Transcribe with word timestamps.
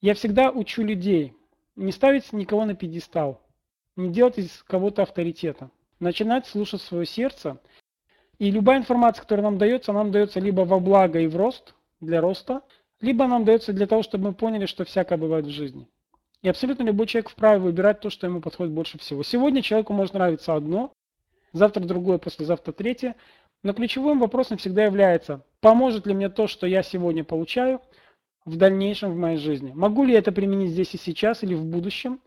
Я 0.00 0.14
всегда 0.14 0.50
учу 0.50 0.82
людей 0.82 1.34
не 1.74 1.90
ставить 1.90 2.32
никого 2.32 2.64
на 2.64 2.74
пьедестал, 2.74 3.40
не 3.96 4.10
делать 4.10 4.38
из 4.38 4.62
кого-то 4.62 5.02
авторитета, 5.02 5.70
начинать 5.98 6.46
слушать 6.46 6.82
свое 6.82 7.04
сердце. 7.04 7.60
И 8.38 8.50
любая 8.52 8.78
информация, 8.78 9.22
которая 9.22 9.44
нам 9.44 9.58
дается, 9.58 9.92
нам 9.92 10.12
дается 10.12 10.38
либо 10.38 10.60
во 10.60 10.78
благо 10.78 11.18
и 11.18 11.26
в 11.26 11.36
рост, 11.36 11.74
для 12.00 12.20
роста, 12.20 12.62
либо 13.00 13.26
нам 13.26 13.44
дается 13.44 13.72
для 13.72 13.88
того, 13.88 14.04
чтобы 14.04 14.28
мы 14.28 14.34
поняли, 14.34 14.66
что 14.66 14.84
всякое 14.84 15.18
бывает 15.18 15.46
в 15.46 15.50
жизни. 15.50 15.88
И 16.42 16.48
абсолютно 16.48 16.84
любой 16.84 17.08
человек 17.08 17.30
вправе 17.30 17.58
выбирать 17.58 17.98
то, 17.98 18.10
что 18.10 18.28
ему 18.28 18.40
подходит 18.40 18.72
больше 18.72 18.98
всего. 18.98 19.24
Сегодня 19.24 19.62
человеку 19.62 19.92
может 19.92 20.14
нравиться 20.14 20.54
одно, 20.54 20.92
завтра 21.52 21.82
другое, 21.82 22.18
послезавтра 22.18 22.72
третье. 22.72 23.16
Но 23.64 23.72
ключевым 23.72 24.20
вопросом 24.20 24.58
всегда 24.58 24.84
является, 24.84 25.44
поможет 25.60 26.06
ли 26.06 26.14
мне 26.14 26.28
то, 26.28 26.46
что 26.46 26.68
я 26.68 26.84
сегодня 26.84 27.24
получаю, 27.24 27.80
в 28.48 28.56
дальнейшем 28.56 29.12
в 29.12 29.16
моей 29.16 29.36
жизни. 29.36 29.72
Могу 29.74 30.04
ли 30.04 30.12
я 30.12 30.18
это 30.18 30.32
применить 30.32 30.70
здесь 30.70 30.94
и 30.94 30.98
сейчас 30.98 31.42
или 31.42 31.54
в 31.54 31.64
будущем? 31.64 32.20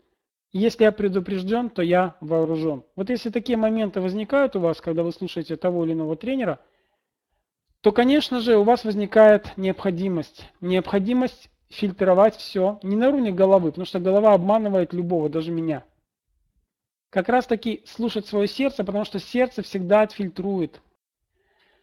Если 0.52 0.84
я 0.84 0.92
предупрежден, 0.92 1.70
то 1.70 1.82
я 1.82 2.16
вооружен. 2.20 2.84
Вот 2.94 3.10
если 3.10 3.30
такие 3.30 3.56
моменты 3.56 4.00
возникают 4.00 4.54
у 4.54 4.60
вас, 4.60 4.80
когда 4.80 5.02
вы 5.02 5.12
слушаете 5.12 5.56
того 5.56 5.84
или 5.84 5.94
иного 5.94 6.14
тренера, 6.14 6.60
то, 7.80 7.90
конечно 7.90 8.40
же, 8.40 8.56
у 8.56 8.62
вас 8.62 8.84
возникает 8.84 9.56
необходимость. 9.56 10.48
Необходимость 10.60 11.50
фильтровать 11.68 12.36
все 12.36 12.78
не 12.82 12.96
на 12.96 13.08
уровне 13.08 13.32
головы, 13.32 13.70
потому 13.70 13.86
что 13.86 13.98
голова 13.98 14.34
обманывает 14.34 14.92
любого, 14.92 15.28
даже 15.28 15.50
меня. 15.50 15.84
Как 17.10 17.28
раз 17.28 17.46
таки 17.46 17.82
слушать 17.86 18.26
свое 18.26 18.46
сердце, 18.46 18.84
потому 18.84 19.04
что 19.04 19.18
сердце 19.18 19.62
всегда 19.62 20.02
отфильтрует. 20.02 20.80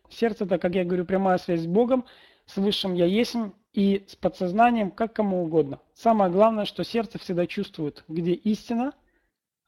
Сердце 0.10 0.46
это, 0.46 0.58
как 0.58 0.76
я 0.76 0.86
говорю, 0.86 1.06
прямая 1.06 1.38
связь 1.40 1.62
с 1.62 1.68
Богом, 1.68 2.06
с 2.46 2.56
Высшим 2.58 2.94
Я 2.94 3.06
есть 3.06 3.36
и 3.74 4.06
с 4.08 4.16
подсознанием, 4.16 4.92
как 4.92 5.14
кому 5.14 5.44
угодно. 5.44 5.80
Самое 5.94 6.32
главное, 6.32 6.66
что 6.66 6.84
сердце 6.84 7.20
всегда 7.20 7.46
чувствует, 7.48 8.04
где 8.08 8.34
истина, 8.34 8.94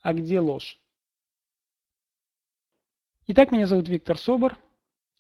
а 0.02 0.14
где 0.14 0.40
ложь. 0.40 0.80
Итак, 3.28 3.52
меня 3.52 3.68
зовут 3.68 3.88
Виктор 3.88 4.18
Собор. 4.18 4.58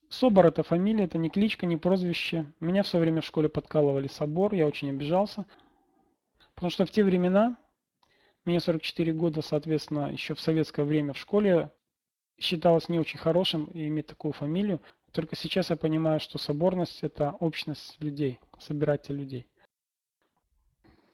Собор– 0.09 0.45
это 0.47 0.63
фамилия, 0.63 1.05
это 1.05 1.17
не 1.17 1.29
кличка, 1.29 1.65
не 1.65 1.77
прозвище. 1.77 2.51
Меня 2.59 2.83
в 2.83 2.87
свое 2.87 3.03
время 3.03 3.21
в 3.21 3.25
школе 3.25 3.47
подкалывали 3.47 4.07
Собор, 4.07 4.53
я 4.53 4.67
очень 4.67 4.89
обижался. 4.89 5.45
Потому 6.55 6.71
что 6.71 6.85
в 6.85 6.91
те 6.91 7.03
времена, 7.03 7.57
мне 8.43 8.59
44 8.59 9.13
года, 9.13 9.41
соответственно, 9.41 10.11
еще 10.11 10.33
в 10.33 10.41
советское 10.41 10.83
время 10.83 11.13
в 11.13 11.17
школе 11.17 11.71
считалось 12.37 12.89
не 12.89 12.99
очень 12.99 13.19
хорошим 13.19 13.69
иметь 13.73 14.07
такую 14.07 14.33
фамилию. 14.33 14.81
Только 15.11 15.35
сейчас 15.35 15.69
я 15.69 15.75
понимаю, 15.75 16.19
что 16.19 16.37
соборность– 16.37 16.99
это 17.01 17.31
общность 17.39 17.97
людей, 17.99 18.39
собиратель 18.59 19.15
людей. 19.15 19.45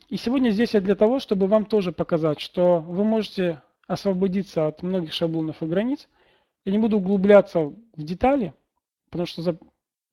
И 0.10 0.18
сегодня 0.18 0.52
здесь 0.52 0.74
я 0.74 0.82
для 0.82 0.96
того, 0.96 1.20
чтобы 1.20 1.48
вам 1.48 1.66
тоже 1.66 1.92
показать, 1.92 2.40
что 2.40 2.80
вы 2.80 3.04
можете 3.04 3.62
освободиться 3.88 4.68
от 4.68 4.84
многих 4.84 5.14
шаблонов 5.14 5.62
и 5.62 5.66
границ. 5.66 6.08
Я 6.66 6.72
не 6.72 6.78
буду 6.78 6.98
углубляться 6.98 7.60
в 7.60 8.04
детали, 8.04 8.54
Потому 9.10 9.26
что 9.26 9.42
за 9.42 9.58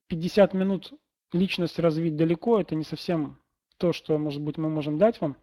50 0.08 0.54
минут 0.54 0.92
личность 1.32 1.78
развить 1.78 2.16
далеко, 2.16 2.60
это 2.60 2.74
не 2.74 2.84
совсем 2.84 3.38
то, 3.76 3.92
что, 3.92 4.18
может 4.18 4.40
быть, 4.40 4.56
мы 4.56 4.68
можем 4.68 4.98
дать 4.98 5.20
вам. 5.20 5.36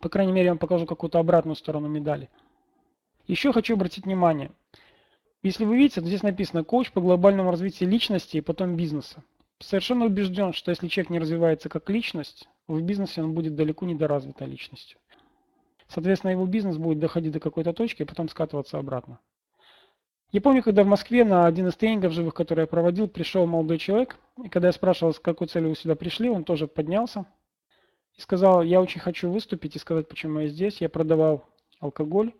По 0.00 0.08
крайней 0.08 0.32
мере, 0.32 0.46
я 0.46 0.50
вам 0.50 0.58
покажу 0.58 0.86
какую-то 0.86 1.18
обратную 1.18 1.54
сторону 1.54 1.88
медали. 1.88 2.28
Еще 3.26 3.52
хочу 3.52 3.74
обратить 3.74 4.04
внимание. 4.04 4.52
Если 5.44 5.66
вы 5.66 5.76
видите, 5.76 6.00
здесь 6.00 6.22
написано 6.22 6.64
«Коуч 6.64 6.90
по 6.90 7.02
глобальному 7.02 7.50
развитию 7.50 7.90
личности 7.90 8.38
и 8.38 8.40
потом 8.40 8.76
бизнеса». 8.76 9.22
Совершенно 9.60 10.06
убежден, 10.06 10.54
что 10.54 10.70
если 10.70 10.88
человек 10.88 11.10
не 11.10 11.18
развивается 11.18 11.68
как 11.68 11.90
личность, 11.90 12.48
в 12.66 12.80
бизнесе 12.80 13.22
он 13.22 13.34
будет 13.34 13.54
далеко 13.54 13.84
недоразвитой 13.84 14.46
личностью. 14.46 14.98
Соответственно, 15.86 16.30
его 16.30 16.46
бизнес 16.46 16.78
будет 16.78 16.98
доходить 16.98 17.32
до 17.32 17.40
какой-то 17.40 17.74
точки 17.74 18.00
и 18.00 18.04
потом 18.06 18.30
скатываться 18.30 18.78
обратно. 18.78 19.20
Я 20.32 20.40
помню, 20.40 20.62
когда 20.62 20.82
в 20.82 20.86
Москве 20.86 21.26
на 21.26 21.44
один 21.44 21.68
из 21.68 21.76
тренингов 21.76 22.14
живых, 22.14 22.32
который 22.32 22.60
я 22.60 22.66
проводил, 22.66 23.06
пришел 23.06 23.46
молодой 23.46 23.76
человек, 23.76 24.16
и 24.42 24.48
когда 24.48 24.68
я 24.68 24.72
спрашивал, 24.72 25.12
с 25.12 25.20
какой 25.20 25.46
целью 25.46 25.68
вы 25.68 25.76
сюда 25.76 25.94
пришли, 25.94 26.30
он 26.30 26.44
тоже 26.44 26.66
поднялся 26.66 27.26
и 28.16 28.20
сказал, 28.22 28.62
я 28.62 28.80
очень 28.80 29.02
хочу 29.02 29.30
выступить 29.30 29.76
и 29.76 29.78
сказать, 29.78 30.08
почему 30.08 30.40
я 30.40 30.48
здесь. 30.48 30.80
Я 30.80 30.88
продавал 30.88 31.44
алкоголь, 31.80 32.32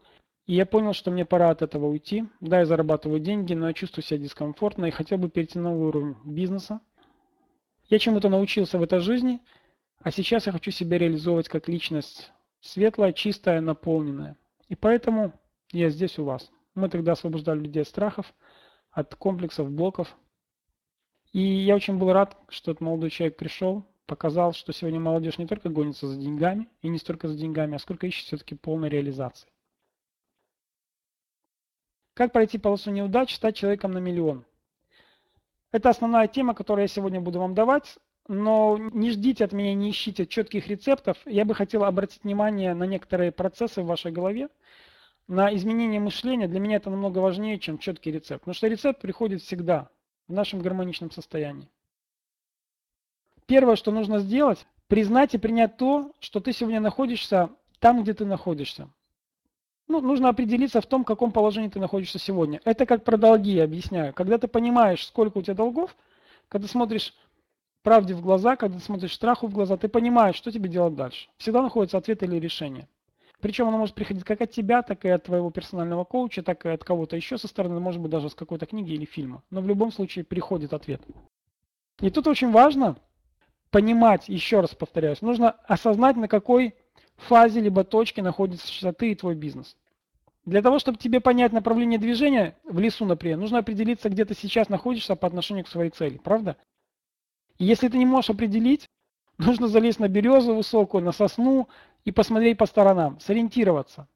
и 0.46 0.54
я 0.54 0.66
понял, 0.66 0.92
что 0.92 1.10
мне 1.10 1.24
пора 1.24 1.50
от 1.50 1.62
этого 1.62 1.86
уйти. 1.86 2.26
Да, 2.40 2.60
я 2.60 2.66
зарабатываю 2.66 3.20
деньги, 3.20 3.54
но 3.54 3.68
я 3.68 3.72
чувствую 3.72 4.04
себя 4.04 4.18
дискомфортно 4.18 4.86
и 4.86 4.90
хотел 4.90 5.18
бы 5.18 5.30
перейти 5.30 5.58
на 5.58 5.70
новый 5.70 5.88
уровень 5.88 6.16
бизнеса. 6.24 6.80
Я 7.88 7.98
чему-то 7.98 8.28
научился 8.28 8.78
в 8.78 8.82
этой 8.82 9.00
жизни, 9.00 9.40
а 10.00 10.10
сейчас 10.10 10.46
я 10.46 10.52
хочу 10.52 10.70
себя 10.70 10.98
реализовывать 10.98 11.48
как 11.48 11.68
личность 11.68 12.30
светлая, 12.60 13.12
чистая, 13.12 13.60
наполненная. 13.60 14.36
И 14.68 14.74
поэтому 14.74 15.32
я 15.72 15.88
здесь 15.90 16.18
у 16.18 16.24
вас. 16.24 16.50
Мы 16.74 16.88
тогда 16.88 17.12
освобождали 17.12 17.60
людей 17.60 17.82
от 17.82 17.88
страхов, 17.88 18.34
от 18.90 19.14
комплексов, 19.14 19.70
блоков. 19.70 20.14
И 21.32 21.40
я 21.40 21.74
очень 21.74 21.98
был 21.98 22.12
рад, 22.12 22.36
что 22.48 22.72
этот 22.72 22.80
молодой 22.80 23.10
человек 23.10 23.36
пришел, 23.36 23.84
показал, 24.06 24.52
что 24.52 24.72
сегодня 24.72 25.00
молодежь 25.00 25.38
не 25.38 25.46
только 25.46 25.68
гонится 25.68 26.06
за 26.06 26.16
деньгами, 26.16 26.68
и 26.82 26.88
не 26.88 26.98
столько 26.98 27.28
за 27.28 27.36
деньгами, 27.36 27.76
а 27.76 27.78
сколько 27.78 28.06
ищет 28.06 28.26
все-таки 28.26 28.54
полной 28.54 28.88
реализации. 28.88 29.48
Как 32.14 32.30
пройти 32.32 32.58
полосу 32.58 32.92
неудач, 32.92 33.34
стать 33.34 33.56
человеком 33.56 33.90
на 33.90 33.98
миллион? 33.98 34.44
Это 35.72 35.90
основная 35.90 36.28
тема, 36.28 36.54
которую 36.54 36.84
я 36.84 36.88
сегодня 36.88 37.20
буду 37.20 37.40
вам 37.40 37.54
давать, 37.54 37.98
но 38.28 38.78
не 38.78 39.10
ждите 39.10 39.44
от 39.44 39.52
меня, 39.52 39.74
не 39.74 39.90
ищите 39.90 40.24
четких 40.24 40.68
рецептов. 40.68 41.18
Я 41.26 41.44
бы 41.44 41.54
хотел 41.56 41.84
обратить 41.84 42.22
внимание 42.22 42.72
на 42.74 42.84
некоторые 42.84 43.32
процессы 43.32 43.82
в 43.82 43.86
вашей 43.86 44.12
голове, 44.12 44.48
на 45.26 45.52
изменение 45.54 45.98
мышления, 45.98 46.46
для 46.46 46.60
меня 46.60 46.76
это 46.76 46.90
намного 46.90 47.18
важнее, 47.18 47.58
чем 47.58 47.78
четкий 47.78 48.12
рецепт. 48.12 48.42
Потому 48.42 48.54
что 48.54 48.68
рецепт 48.68 49.00
приходит 49.00 49.42
всегда 49.42 49.88
в 50.28 50.32
нашем 50.32 50.60
гармоничном 50.60 51.10
состоянии. 51.10 51.68
Первое, 53.46 53.74
что 53.74 53.90
нужно 53.90 54.20
сделать, 54.20 54.64
признать 54.86 55.34
и 55.34 55.38
принять 55.38 55.76
то, 55.76 56.12
что 56.20 56.38
ты 56.38 56.52
сегодня 56.52 56.80
находишься 56.80 57.50
там, 57.80 58.02
где 58.02 58.14
ты 58.14 58.24
находишься. 58.24 58.88
Ну, 59.86 60.00
нужно 60.00 60.30
определиться 60.30 60.80
в 60.80 60.86
том, 60.86 61.02
в 61.02 61.06
каком 61.06 61.30
положении 61.30 61.68
ты 61.68 61.78
находишься 61.78 62.18
сегодня. 62.18 62.60
Это 62.64 62.86
как 62.86 63.04
про 63.04 63.16
долги, 63.16 63.52
я 63.52 63.64
объясняю. 63.64 64.14
Когда 64.14 64.38
ты 64.38 64.48
понимаешь, 64.48 65.06
сколько 65.06 65.38
у 65.38 65.42
тебя 65.42 65.54
долгов, 65.54 65.94
когда 66.48 66.66
смотришь 66.68 67.14
правде 67.82 68.14
в 68.14 68.22
глаза, 68.22 68.56
когда 68.56 68.78
смотришь 68.78 69.14
страху 69.14 69.46
в 69.46 69.52
глаза, 69.52 69.76
ты 69.76 69.88
понимаешь, 69.88 70.36
что 70.36 70.50
тебе 70.50 70.70
делать 70.70 70.94
дальше. 70.94 71.28
Всегда 71.36 71.60
находится 71.62 71.98
ответ 71.98 72.22
или 72.22 72.36
решение. 72.36 72.88
Причем 73.40 73.68
оно 73.68 73.76
может 73.76 73.94
приходить 73.94 74.24
как 74.24 74.40
от 74.40 74.52
тебя, 74.52 74.82
так 74.82 75.04
и 75.04 75.08
от 75.10 75.24
твоего 75.24 75.50
персонального 75.50 76.04
коуча, 76.04 76.42
так 76.42 76.64
и 76.64 76.70
от 76.70 76.82
кого-то 76.82 77.14
еще 77.14 77.36
со 77.36 77.46
стороны, 77.46 77.78
может 77.78 78.00
быть, 78.00 78.10
даже 78.10 78.30
с 78.30 78.34
какой-то 78.34 78.64
книги 78.64 78.92
или 78.92 79.04
фильма. 79.04 79.42
Но 79.50 79.60
в 79.60 79.68
любом 79.68 79.92
случае 79.92 80.24
приходит 80.24 80.72
ответ. 80.72 81.02
И 82.00 82.08
тут 82.10 82.26
очень 82.26 82.50
важно 82.50 82.96
понимать, 83.70 84.30
еще 84.30 84.60
раз 84.60 84.74
повторяюсь, 84.74 85.20
нужно 85.20 85.50
осознать, 85.50 86.16
на 86.16 86.26
какой 86.26 86.74
фазе 87.16 87.60
либо 87.60 87.84
точке 87.84 88.22
находится 88.22 88.92
ты 88.92 89.12
и 89.12 89.14
твой 89.14 89.34
бизнес. 89.34 89.76
Для 90.44 90.60
того, 90.60 90.78
чтобы 90.78 90.98
тебе 90.98 91.20
понять 91.20 91.52
направление 91.52 91.98
движения 91.98 92.56
в 92.64 92.78
лесу, 92.78 93.06
например, 93.06 93.38
нужно 93.38 93.58
определиться, 93.58 94.10
где 94.10 94.24
ты 94.24 94.34
сейчас 94.34 94.68
находишься 94.68 95.16
по 95.16 95.26
отношению 95.26 95.64
к 95.64 95.68
своей 95.68 95.90
цели, 95.90 96.18
правда? 96.18 96.56
И 97.58 97.64
если 97.64 97.88
ты 97.88 97.96
не 97.96 98.04
можешь 98.04 98.30
определить, 98.30 98.90
нужно 99.38 99.68
залезть 99.68 100.00
на 100.00 100.08
березу 100.08 100.54
высокую, 100.54 101.02
на 101.02 101.12
сосну, 101.12 101.68
и 102.04 102.12
посмотреть 102.12 102.58
по 102.58 102.66
сторонам, 102.66 103.18
сориентироваться. 103.20 104.06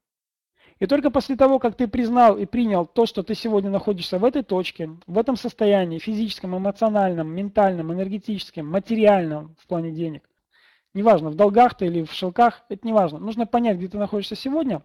И 0.79 0.87
только 0.87 1.11
после 1.11 1.37
того, 1.37 1.59
как 1.59 1.75
ты 1.75 1.89
признал 1.89 2.37
и 2.37 2.47
принял 2.47 2.87
то, 2.87 3.07
что 3.07 3.23
ты 3.23 3.35
сегодня 3.35 3.71
находишься 3.71 4.19
в 4.19 4.25
этой 4.25 4.43
точке, 4.43 4.91
в 5.07 5.19
этом 5.19 5.37
состоянии, 5.37 5.99
физическом, 5.99 6.57
эмоциональном, 6.57 7.35
ментальном, 7.35 7.93
энергетическом, 7.93 8.69
материальном 8.69 9.57
в 9.59 9.67
плане 9.67 9.91
денег, 9.91 10.28
неважно, 10.95 11.31
в 11.31 11.35
долгах 11.35 11.77
ты 11.77 11.87
или 11.87 12.05
в 12.05 12.13
шелках, 12.13 12.65
это 12.69 12.87
не 12.87 12.93
важно. 12.93 13.19
Нужно 13.19 13.47
понять, 13.47 13.79
где 13.79 13.89
ты 13.89 13.99
находишься 13.99 14.37
сегодня, 14.37 14.83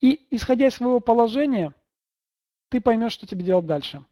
и 0.00 0.26
исходя 0.30 0.66
из 0.66 0.74
своего 0.74 1.00
положения, 1.00 1.74
ты 2.70 2.80
поймешь, 2.80 3.12
что 3.12 3.26
тебе 3.26 3.44
делать 3.44 3.66
дальше. 3.66 4.04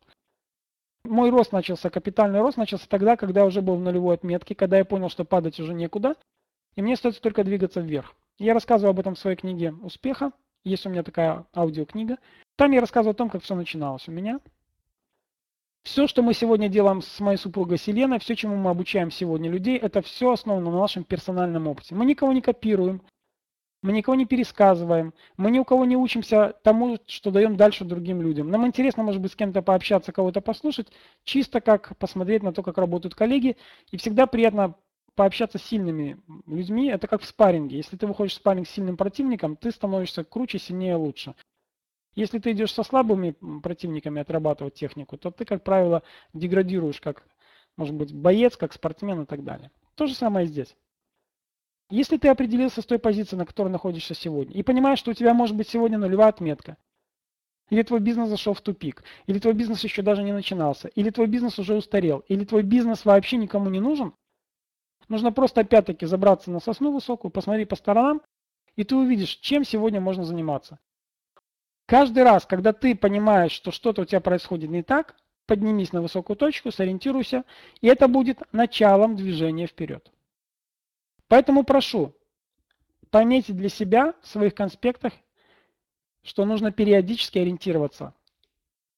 Мой 1.04 1.30
рост 1.30 1.52
начался, 1.52 1.90
капитальный 1.90 2.40
рост 2.40 2.56
начался 2.56 2.86
тогда, 2.88 3.16
когда 3.16 3.40
я 3.40 3.46
уже 3.46 3.62
был 3.62 3.76
в 3.76 3.80
нулевой 3.80 4.16
отметке, 4.16 4.54
когда 4.54 4.78
я 4.78 4.84
понял, 4.84 5.08
что 5.08 5.24
падать 5.24 5.58
уже 5.60 5.72
некуда, 5.72 6.16
и 6.74 6.82
мне 6.82 6.94
остается 6.94 7.22
только 7.22 7.44
двигаться 7.44 7.80
вверх. 7.80 8.14
Я 8.38 8.54
рассказываю 8.54 8.90
об 8.90 9.00
этом 9.00 9.14
в 9.14 9.18
своей 9.18 9.36
книге 9.36 9.72
«Успеха». 9.82 10.32
Есть 10.64 10.86
у 10.86 10.90
меня 10.90 11.02
такая 11.02 11.46
аудиокнига. 11.54 12.18
Там 12.56 12.72
я 12.72 12.80
рассказываю 12.80 13.12
о 13.12 13.16
том, 13.16 13.30
как 13.30 13.42
все 13.42 13.54
начиналось 13.54 14.06
у 14.08 14.12
меня. 14.12 14.40
Все, 15.88 16.06
что 16.06 16.22
мы 16.22 16.34
сегодня 16.34 16.68
делаем 16.68 17.00
с 17.00 17.18
моей 17.18 17.38
супругой 17.38 17.78
Селеной, 17.78 18.18
все, 18.18 18.36
чему 18.36 18.56
мы 18.56 18.68
обучаем 18.68 19.10
сегодня 19.10 19.50
людей, 19.50 19.78
это 19.78 20.02
все 20.02 20.32
основано 20.32 20.70
на 20.70 20.80
нашем 20.80 21.02
персональном 21.02 21.66
опыте. 21.66 21.94
Мы 21.94 22.04
никого 22.04 22.30
не 22.32 22.42
копируем, 22.42 23.00
мы 23.82 23.92
никого 23.92 24.14
не 24.14 24.26
пересказываем, 24.26 25.14
мы 25.38 25.50
ни 25.50 25.58
у 25.58 25.64
кого 25.64 25.86
не 25.86 25.96
учимся 25.96 26.52
тому, 26.62 26.98
что 27.06 27.30
даем 27.30 27.56
дальше 27.56 27.86
другим 27.86 28.20
людям. 28.20 28.50
Нам 28.50 28.66
интересно, 28.66 29.02
может 29.02 29.22
быть, 29.22 29.32
с 29.32 29.36
кем-то 29.36 29.62
пообщаться, 29.62 30.12
кого-то 30.12 30.42
послушать, 30.42 30.88
чисто 31.24 31.62
как 31.62 31.96
посмотреть 31.96 32.42
на 32.42 32.52
то, 32.52 32.62
как 32.62 32.76
работают 32.76 33.14
коллеги. 33.14 33.56
И 33.90 33.96
всегда 33.96 34.26
приятно 34.26 34.74
пообщаться 35.14 35.56
с 35.56 35.62
сильными 35.62 36.18
людьми. 36.46 36.88
Это 36.88 37.06
как 37.06 37.22
в 37.22 37.26
спарринге. 37.26 37.78
Если 37.78 37.96
ты 37.96 38.06
выходишь 38.06 38.34
в 38.34 38.36
спарринг 38.36 38.68
с 38.68 38.72
сильным 38.72 38.98
противником, 38.98 39.56
ты 39.56 39.70
становишься 39.70 40.22
круче, 40.22 40.58
сильнее, 40.58 40.96
лучше. 40.96 41.34
Если 42.18 42.40
ты 42.40 42.50
идешь 42.50 42.74
со 42.74 42.82
слабыми 42.82 43.36
противниками 43.62 44.20
отрабатывать 44.20 44.74
технику, 44.74 45.16
то 45.16 45.30
ты, 45.30 45.44
как 45.44 45.62
правило, 45.62 46.02
деградируешь 46.34 47.00
как, 47.00 47.24
может 47.76 47.94
быть, 47.94 48.12
боец, 48.12 48.56
как 48.56 48.72
спортсмен 48.72 49.22
и 49.22 49.24
так 49.24 49.44
далее. 49.44 49.70
То 49.94 50.08
же 50.08 50.16
самое 50.16 50.48
здесь. 50.48 50.74
Если 51.90 52.16
ты 52.16 52.26
определился 52.26 52.82
с 52.82 52.86
той 52.86 52.98
позиции, 52.98 53.36
на 53.36 53.46
которой 53.46 53.68
находишься 53.68 54.14
сегодня, 54.14 54.52
и 54.56 54.64
понимаешь, 54.64 54.98
что 54.98 55.12
у 55.12 55.14
тебя 55.14 55.32
может 55.32 55.54
быть 55.54 55.68
сегодня 55.68 55.96
нулевая 55.96 56.30
отметка, 56.30 56.76
или 57.70 57.82
твой 57.82 58.00
бизнес 58.00 58.30
зашел 58.30 58.52
в 58.52 58.62
тупик, 58.62 59.04
или 59.26 59.38
твой 59.38 59.54
бизнес 59.54 59.84
еще 59.84 60.02
даже 60.02 60.24
не 60.24 60.32
начинался, 60.32 60.88
или 60.88 61.10
твой 61.10 61.28
бизнес 61.28 61.56
уже 61.60 61.76
устарел, 61.76 62.24
или 62.26 62.44
твой 62.44 62.64
бизнес 62.64 63.04
вообще 63.04 63.36
никому 63.36 63.70
не 63.70 63.78
нужен, 63.78 64.12
нужно 65.06 65.30
просто 65.30 65.60
опять-таки 65.60 66.04
забраться 66.04 66.50
на 66.50 66.58
сосну 66.58 66.90
высокую, 66.90 67.30
посмотреть 67.30 67.68
по 67.68 67.76
сторонам, 67.76 68.22
и 68.74 68.82
ты 68.82 68.96
увидишь, 68.96 69.36
чем 69.36 69.62
сегодня 69.62 70.00
можно 70.00 70.24
заниматься. 70.24 70.80
Каждый 71.88 72.22
раз, 72.22 72.44
когда 72.44 72.74
ты 72.74 72.94
понимаешь, 72.94 73.52
что 73.52 73.70
что-то 73.70 74.02
у 74.02 74.04
тебя 74.04 74.20
происходит 74.20 74.68
не 74.68 74.82
так, 74.82 75.16
поднимись 75.46 75.90
на 75.94 76.02
высокую 76.02 76.36
точку, 76.36 76.70
сориентируйся, 76.70 77.44
и 77.80 77.86
это 77.86 78.08
будет 78.08 78.42
началом 78.52 79.16
движения 79.16 79.66
вперед. 79.66 80.12
Поэтому 81.28 81.64
прошу, 81.64 82.14
пометьте 83.08 83.54
для 83.54 83.70
себя 83.70 84.12
в 84.20 84.28
своих 84.28 84.54
конспектах 84.54 85.14
что 86.22 86.44
нужно 86.44 86.72
периодически 86.72 87.38
ориентироваться. 87.38 88.12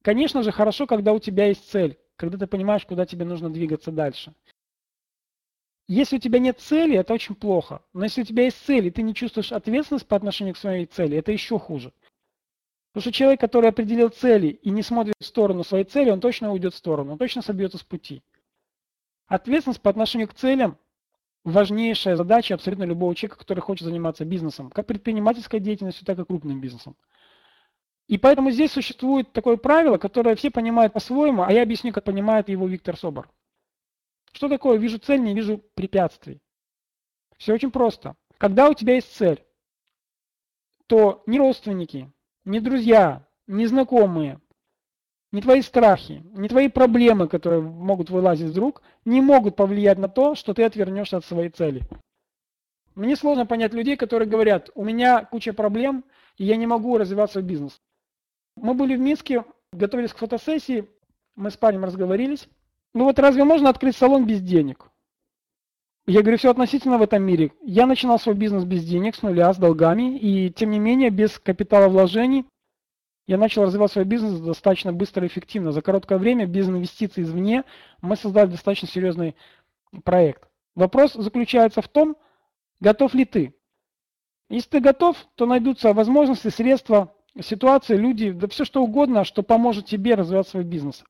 Конечно 0.03 0.43
же, 0.43 0.51
хорошо, 0.51 0.89
когда 0.89 1.13
у 1.13 1.21
тебя 1.21 1.47
есть 1.47 1.71
цель, 1.71 1.97
когда 2.17 2.39
ты 2.39 2.49
понимаешь, 2.49 2.85
куда 2.85 3.07
тебе 3.07 3.25
нужно 3.25 3.51
двигаться 3.51 3.93
дальше. 3.93 4.35
Если 5.87 6.17
у 6.17 6.19
тебя 6.19 6.41
нет 6.41 6.59
цели, 6.59 6.97
это 6.97 7.15
очень 7.15 7.37
плохо. 7.37 7.83
Но 7.93 8.05
если 8.05 8.23
у 8.23 8.25
тебя 8.25 8.45
есть 8.45 8.65
цель, 8.65 8.87
и 8.87 8.91
ты 8.91 9.03
не 9.03 9.15
чувствуешь 9.15 9.53
ответственность 9.53 10.09
по 10.09 10.17
отношению 10.17 10.55
к 10.55 10.59
своей 10.59 10.87
цели, 10.87 11.17
это 11.17 11.31
еще 11.31 11.59
хуже. 11.59 11.93
Потому 12.93 13.03
что 13.03 13.13
человек, 13.13 13.41
который 13.41 13.71
определил 13.71 14.09
цели 14.09 14.49
и 14.49 14.71
не 14.71 14.83
смотрит 14.83 15.15
в 15.21 15.25
сторону 15.25 15.63
своей 15.63 15.85
цели, 15.85 16.11
он 16.11 16.21
точно 16.21 16.53
уйдет 16.53 16.75
в 16.75 16.77
сторону, 16.77 17.13
он 17.13 17.19
точно 17.19 17.41
собьется 17.41 17.79
с 17.79 17.85
пути. 17.85 18.23
Ответственность 19.27 19.81
по 19.81 19.91
отношению 19.91 20.27
к 20.29 20.35
целям– 20.35 20.77
важнейшая 21.45 22.17
задача 22.17 22.55
абсолютно 22.55 22.83
любого 22.83 23.15
человека, 23.15 23.39
который 23.39 23.61
хочет 23.61 23.85
заниматься 23.85 24.25
бизнесом, 24.25 24.71
как 24.71 24.87
предпринимательской 24.87 25.61
деятельностью, 25.61 26.05
так 26.05 26.19
и 26.19 26.25
крупным 26.25 26.61
бизнесом. 26.61 26.97
И 28.09 28.19
поэтому 28.19 28.51
здесь 28.51 28.73
существует 28.73 29.33
такое 29.33 29.57
правило, 29.57 29.97
которое 29.97 30.35
все 30.35 30.51
понимают 30.51 30.93
по-своему, 30.93 31.45
а 31.45 31.53
я 31.53 31.63
объясню, 31.63 31.93
как 31.93 32.03
понимает 32.03 32.49
его 32.49 32.67
Виктор 32.67 32.97
Собор. 32.97 33.31
Что 34.33 34.49
такое 34.49 34.79
вижу 34.79 34.99
цель, 34.99 35.23
не 35.23 35.33
вижу 35.33 35.59
препятствий? 35.75 36.41
Все 37.39 37.55
очень 37.55 37.71
просто. 37.71 38.17
Когда 38.37 38.69
у 38.69 38.75
тебя 38.75 38.97
есть 38.97 39.15
цель, 39.15 39.45
то 40.89 41.23
ни 41.27 41.39
родственники, 41.39 42.13
ни 42.45 42.59
друзья, 42.59 43.27
ни 43.47 43.67
знакомые, 43.67 44.41
ни 45.33 45.41
твои 45.41 45.63
страхи, 45.63 46.23
ни 46.33 46.49
твои 46.49 46.69
проблемы, 46.69 47.29
которые 47.29 47.63
могут 47.63 48.11
вылазить 48.11 48.49
из 48.49 48.59
рук, 48.59 48.83
не 49.05 49.21
могут 49.21 49.57
повлиять 49.57 49.99
на 49.99 50.09
то, 50.09 50.35
что 50.35 50.55
ты 50.55 50.65
отвернешься 50.65 51.19
от 51.19 51.25
своей 51.25 51.51
цели. 51.51 51.83
Мне 52.95 53.17
сложно 53.17 53.47
понять 53.47 53.73
людей, 53.73 53.97
которые 53.97 54.29
говорят, 54.29 54.71
у 54.75 54.85
меня 54.85 55.25
куча 55.25 55.53
проблем, 55.53 56.05
и 56.37 56.45
я 56.45 56.57
не 56.57 56.67
могу 56.67 56.99
развивать 56.99 57.31
свой 57.31 57.45
бизнес. 57.45 57.81
Мы 58.57 58.75
были 58.75 58.97
в 58.97 59.01
Минске, 59.01 59.45
готовились 59.73 60.13
к 60.13 60.19
фотосессии, 60.19 60.89
мы 61.37 61.51
с 61.51 61.57
парнем 61.57 61.85
разговорились. 61.85 62.49
Ну 62.93 63.05
вот 63.05 63.19
разве 63.19 63.45
можно 63.45 63.69
открыть 63.69 63.97
салон 63.97 64.27
без 64.27 64.41
денег? 64.41 64.91
Я 66.11 66.23
говорю, 66.23 66.39
все 66.39 66.51
относительно 66.51 66.99
в 66.99 67.03
этом 67.03 67.23
мире. 67.23 67.53
Я 67.63 67.87
начинал 67.87 68.19
свой 68.19 68.35
бизнес 68.35 68.65
без 68.65 68.85
денег, 68.85 69.15
с 69.15 69.23
нуля, 69.23 69.55
с 69.55 69.59
долгами, 69.59 70.19
и 70.19 70.51
тем 70.51 70.71
не 70.71 70.81
менее 70.81 71.11
без 71.11 71.39
капитала 71.39 71.89
вложений 71.89 72.47
я 73.29 73.39
начал 73.39 73.63
развивать 73.63 73.93
свой 73.93 74.05
бизнес 74.05 74.41
достаточно 74.41 74.93
быстро 74.93 75.25
и 75.25 75.29
эффективно. 75.29 75.71
За 75.71 75.83
короткое 75.83 76.19
время, 76.19 76.47
без 76.47 76.69
инвестиций 76.69 77.23
извне, 77.23 77.63
мы 78.03 78.17
создали 78.17 78.51
достаточно 78.51 78.89
серьезный 78.89 79.37
проект. 80.03 80.49
Вопрос 80.75 81.13
заключается 81.13 81.81
в 81.81 81.87
том, 81.87 82.17
готов 82.81 83.15
ли 83.15 83.25
ты. 83.25 83.55
Если 84.49 84.69
ты 84.69 84.81
готов, 84.81 85.17
то 85.37 85.47
найдутся 85.47 85.93
возможности, 85.93 86.49
средства, 86.49 87.15
ситуации, 87.41 87.95
люди, 87.95 88.33
да 88.33 88.49
все 88.49 88.65
что 88.65 88.83
угодно, 88.83 89.23
что 89.23 89.45
поможет 89.45 89.87
тебе 89.87 90.17
развивать 90.17 90.49
свой 90.49 90.65
бизнес. 90.65 91.05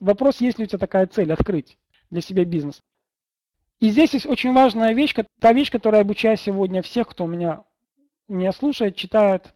Вопрос, 0.00 0.40
есть 0.40 0.58
ли 0.58 0.64
у 0.64 0.68
тебя 0.68 0.78
такая 0.78 1.06
цель, 1.06 1.34
открыть 1.34 1.76
для 2.08 2.22
себя 2.22 2.46
бизнес. 2.46 2.80
И 3.80 3.90
здесь 3.90 4.14
есть 4.14 4.26
очень 4.26 4.52
важная 4.52 4.94
вещь, 4.94 5.14
та 5.40 5.52
вещь, 5.52 5.70
которая 5.70 6.00
обучаю 6.00 6.36
сегодня 6.36 6.82
всех, 6.82 7.08
кто 7.08 7.26
меня, 7.26 7.64
меня 8.28 8.52
слушает, 8.52 8.96
читает. 8.96 9.54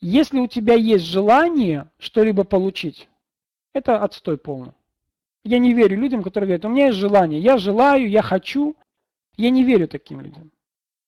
Если 0.00 0.38
у 0.38 0.46
тебя 0.46 0.74
есть 0.74 1.04
желание 1.04 1.90
что-либо 1.98 2.44
получить, 2.44 3.08
это 3.72 4.02
отстой 4.02 4.38
полный. 4.38 4.72
Я 5.44 5.58
не 5.58 5.74
верю 5.74 5.96
людям, 5.96 6.22
которые 6.22 6.48
говорят, 6.48 6.64
у 6.64 6.68
меня 6.68 6.86
есть 6.86 6.98
желание, 6.98 7.40
я 7.40 7.58
желаю, 7.58 8.08
я 8.08 8.22
хочу. 8.22 8.76
Я 9.36 9.50
не 9.50 9.62
верю 9.62 9.88
таким 9.88 10.20
людям. 10.20 10.50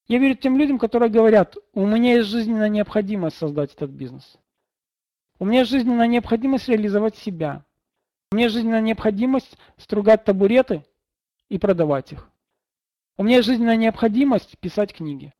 Я 0.06 0.18
верю 0.18 0.36
тем 0.36 0.56
людям, 0.56 0.78
которые 0.78 1.10
говорят, 1.10 1.56
у 1.74 1.84
меня 1.86 2.14
есть 2.14 2.28
жизненная 2.28 2.68
необходимость 2.68 3.36
создать 3.36 3.74
этот 3.74 3.90
бизнес. 3.90 4.38
У 5.38 5.44
меня 5.44 5.60
есть 5.60 5.70
жизненная 5.70 6.06
необходимость 6.06 6.68
реализовать 6.68 7.16
себя. 7.16 7.64
У 8.30 8.36
меня 8.36 8.46
есть 8.46 8.54
жизненная 8.54 8.80
необходимость 8.80 9.56
стругать 9.76 10.24
табуреты 10.24 10.84
и 11.50 11.58
продавать 11.58 12.12
их. 12.12 12.30
У 13.18 13.22
меня 13.22 13.42
жизненная 13.42 13.76
необходимость 13.76 14.58
писать 14.58 14.94
книги. 14.94 15.34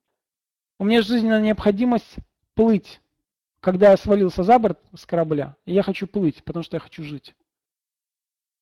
У 0.79 0.85
меня 0.85 1.01
жизненная 1.01 1.41
необходимость 1.41 2.17
плыть. 2.55 3.01
Когда 3.61 3.93
я 3.93 3.97
свалился 3.97 4.43
за 4.43 4.59
борт 4.59 4.79
с 4.95 5.07
корабля, 5.07 5.57
я 5.65 5.83
хочу 5.83 6.07
плыть, 6.07 6.45
потому 6.45 6.63
что 6.63 6.77
я 6.77 6.81
хочу 6.81 7.03
жить. 7.03 7.35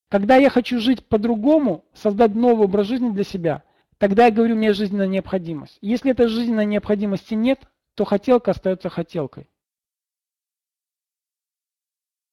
Когда 0.09 0.37
я 0.37 0.51
хочу 0.51 0.79
жить 0.79 1.05
по-другому, 1.05 1.85
создать 1.93 2.37
новый 2.37 2.67
образ 2.67 2.87
жизни 2.87 3.11
для 3.11 3.25
себя, 3.25 3.65
Тогда 3.99 4.27
я 4.27 4.31
говорю, 4.31 4.55
у 4.55 4.59
меня 4.59 4.73
жизненная 4.73 5.09
необходимость. 5.09 5.77
Если 5.81 6.13
этой 6.13 6.29
жизненной 6.29 6.67
необходимости 6.67 7.35
нет, 7.35 7.61
то 7.95 8.05
хотелка 8.05 8.53
остается 8.53 8.89
хотелкой. 8.89 9.49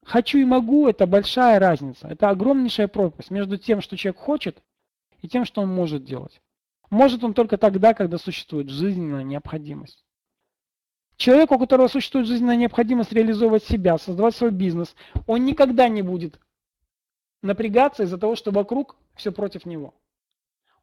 Хочу 0.03 0.37
и 0.37 0.45
могу– 0.45 0.87
это 0.89 1.07
большая 1.07 1.57
разница. 1.57 2.07
Это 2.07 2.29
огромнейшая 2.29 2.87
пропасть 2.87 3.31
между 3.31 3.57
тем, 3.57 3.81
что 3.81 3.97
человек 3.97 4.21
хочет, 4.21 4.61
и 5.21 5.27
тем, 5.27 5.45
что 5.45 5.61
он 5.61 5.69
может 5.69 6.03
делать. 6.03 6.41
Может 6.89 7.23
он 7.23 7.33
только 7.33 7.57
тогда, 7.57 7.93
когда 7.93 8.17
существует 8.17 8.69
жизненная 8.69 9.23
необходимость. 9.23 10.05
Человек, 11.17 11.51
у 11.51 11.59
которого 11.59 11.87
существует 11.87 12.27
жизненная 12.27 12.57
необходимость 12.57 13.13
реализовывать 13.13 13.63
себя, 13.63 13.97
создавать 13.97 14.35
свой 14.35 14.51
бизнес, 14.51 14.95
он 15.27 15.45
никогда 15.45 15.87
не 15.87 16.01
будет 16.01 16.39
напрягаться 17.41 18.03
из-за 18.03 18.17
того, 18.17 18.35
что 18.35 18.51
вокруг 18.51 18.97
все 19.15 19.31
против 19.31 19.65
него. 19.65 19.93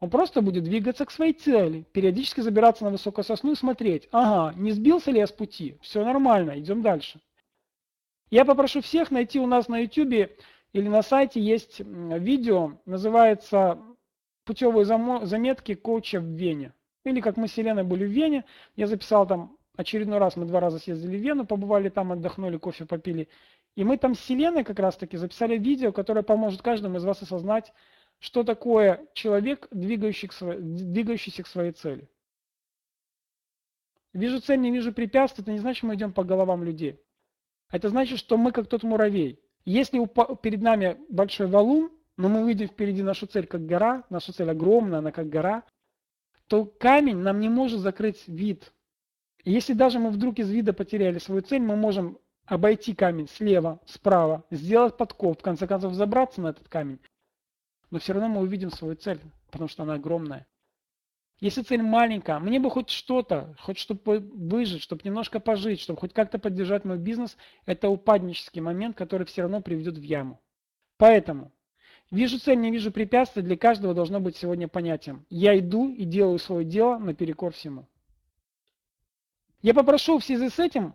Он 0.01 0.11
просто 0.11 0.41
будет 0.41 0.65
двигаться 0.65 1.05
к 1.05 1.11
своей 1.11 1.33
цели, 1.33 1.85
периодически 1.93 2.41
забираться 2.41 2.83
на 2.85 2.91
высокую 2.91 3.25
сосну 3.25 3.53
и 3.53 3.57
смотреть, 3.57 4.09
ага, 4.11 4.53
не 4.59 4.73
сбился 4.73 5.11
ли 5.11 5.19
я 5.19 5.27
с 5.27 5.33
пути, 5.33 5.77
все 5.81 6.05
нормально, 6.05 6.59
идем 6.59 6.83
дальше. 6.83 7.21
Я 8.31 8.45
попрошу 8.45 8.81
всех 8.81 9.11
найти 9.11 9.39
у 9.39 9.47
нас 9.47 9.69
на 9.69 9.79
YouTube 9.79 10.31
или 10.73 10.89
на 10.89 11.03
сайте 11.03 11.41
есть 11.41 11.81
видео, 11.81 12.79
называется 12.87 13.79
«Путевые 14.45 14.85
заметки 14.85 15.75
коуча 15.75 16.21
в 16.21 16.25
Вене». 16.25 16.73
Или 17.05 17.21
как 17.21 17.37
мы 17.37 17.49
с 17.49 17.57
Еленой 17.57 17.85
были 17.85 18.05
в 18.05 18.11
Вене, 18.11 18.45
я 18.77 18.87
записал 18.87 19.27
там 19.27 19.57
очередной 19.77 20.19
раз, 20.19 20.37
мы 20.37 20.45
два 20.47 20.61
раза 20.61 20.79
съездили 20.79 21.17
в 21.17 21.21
Вену, 21.21 21.47
побывали 21.47 21.89
там, 21.89 22.13
отдохнули, 22.13 22.59
кофе 22.59 22.87
попили. 22.87 23.29
И 23.75 23.85
мы 23.85 23.97
там 23.97 24.15
с 24.15 24.25
Еленой 24.31 24.65
как 24.65 24.79
раз 24.79 24.97
таки 24.97 25.17
записали 25.17 25.57
видео, 25.57 25.93
которое 25.93 26.23
поможет 26.23 26.63
каждому 26.63 26.99
из 26.99 27.05
вас 27.05 27.23
осознать, 27.23 27.73
что 28.19 28.45
такое 28.45 29.07
человек, 29.15 29.67
двигающийся 29.73 31.43
к 31.43 31.47
своей 31.47 31.73
цели. 31.73 32.09
Вижу 34.13 34.41
цель, 34.41 34.61
не 34.61 34.71
вижу 34.71 34.93
препятствий, 34.93 35.43
это 35.43 35.53
не 35.53 35.59
значит, 35.59 35.79
что 35.79 35.87
мы 35.87 35.95
идем 35.95 36.13
по 36.13 36.23
головам 36.23 36.63
людей. 36.63 37.01
Это 37.71 37.89
значит, 37.89 38.19
что 38.19 38.37
мы 38.37 38.53
как 38.53 38.69
тот 38.69 38.83
муравей. 38.83 39.41
Если 39.65 39.99
перед 40.43 40.61
нами 40.61 40.99
большой 41.09 41.47
валун, 41.47 41.91
но 42.17 42.29
мы 42.29 42.47
видим 42.47 42.69
впереди 42.69 43.03
нашу 43.03 43.27
цель 43.27 43.47
как 43.47 43.67
гора, 43.67 44.05
наша 44.11 44.33
цель 44.33 44.51
огромная, 44.51 44.99
она 44.99 45.13
как 45.13 45.29
гора, 45.29 45.65
то 46.47 46.65
камень 46.65 47.19
нам 47.19 47.41
не 47.41 47.49
может 47.49 47.81
закрыть 47.81 48.27
вид. 48.27 48.73
И 49.45 49.51
если 49.51 49.73
даже 49.73 49.99
мы 49.99 50.11
вдруг 50.11 50.39
из 50.39 50.51
вида 50.51 50.73
потеряли 50.73 51.19
свою 51.19 51.43
цель, 51.43 51.63
мы 51.63 51.77
можем 51.77 52.19
обойти 52.45 52.95
камень 52.95 53.29
слева, 53.29 53.81
справа, 53.87 54.45
сделать 54.51 54.97
подкоп, 54.97 55.39
в 55.39 55.43
конце 55.43 55.67
концов 55.67 55.95
забраться 55.95 56.41
на 56.41 56.49
этот 56.49 56.69
камень 56.69 57.01
но 57.93 57.99
все 57.99 58.15
равно 58.15 58.29
мы 58.31 58.41
увидим 58.41 58.71
свою 58.71 58.97
цель, 58.97 59.21
потому 59.51 59.69
что 59.69 59.85
она 59.85 59.95
огромная. 59.95 60.47
Если 61.41 61.61
цель 61.61 61.83
маленькая, 61.83 62.39
мне 62.39 62.59
бы 62.59 62.71
хоть 62.71 62.89
что-то, 62.89 63.55
хоть 63.61 63.79
чтобы 63.79 64.21
выжить, 64.21 64.83
чтобы 64.83 65.03
немножко 65.05 65.41
пожить, 65.41 65.81
чтобы 65.81 66.01
хоть 66.01 66.15
как-то 66.15 66.39
поддержать 66.39 66.87
мой 66.87 66.97
бизнес, 66.97 67.37
это 67.67 67.91
упаднический 67.91 68.63
момент, 68.63 68.97
который 68.97 69.27
все 69.27 69.43
равно 69.43 69.61
приведет 69.61 69.99
в 69.99 70.03
яму. 70.03 70.41
Поэтому, 70.97 71.53
Вижу 72.13 72.39
цель, 72.39 72.61
не 72.61 72.71
вижу 72.71 72.93
препятствий, 72.93 73.43
для 73.43 73.57
каждого 73.57 73.95
должно 73.95 74.21
быть 74.21 74.37
сегодня 74.37 74.69
понятием. 74.69 75.25
Я 75.31 75.59
иду 75.59 75.89
и 75.89 76.05
делаю 76.05 76.39
свое 76.39 76.63
дело 76.63 76.99
наперекор 76.99 77.55
всему. 77.55 77.89
Я 79.63 79.73
попрошу 79.73 80.19
в 80.19 80.25
связи 80.25 80.51
с 80.51 80.59
этим, 80.59 80.95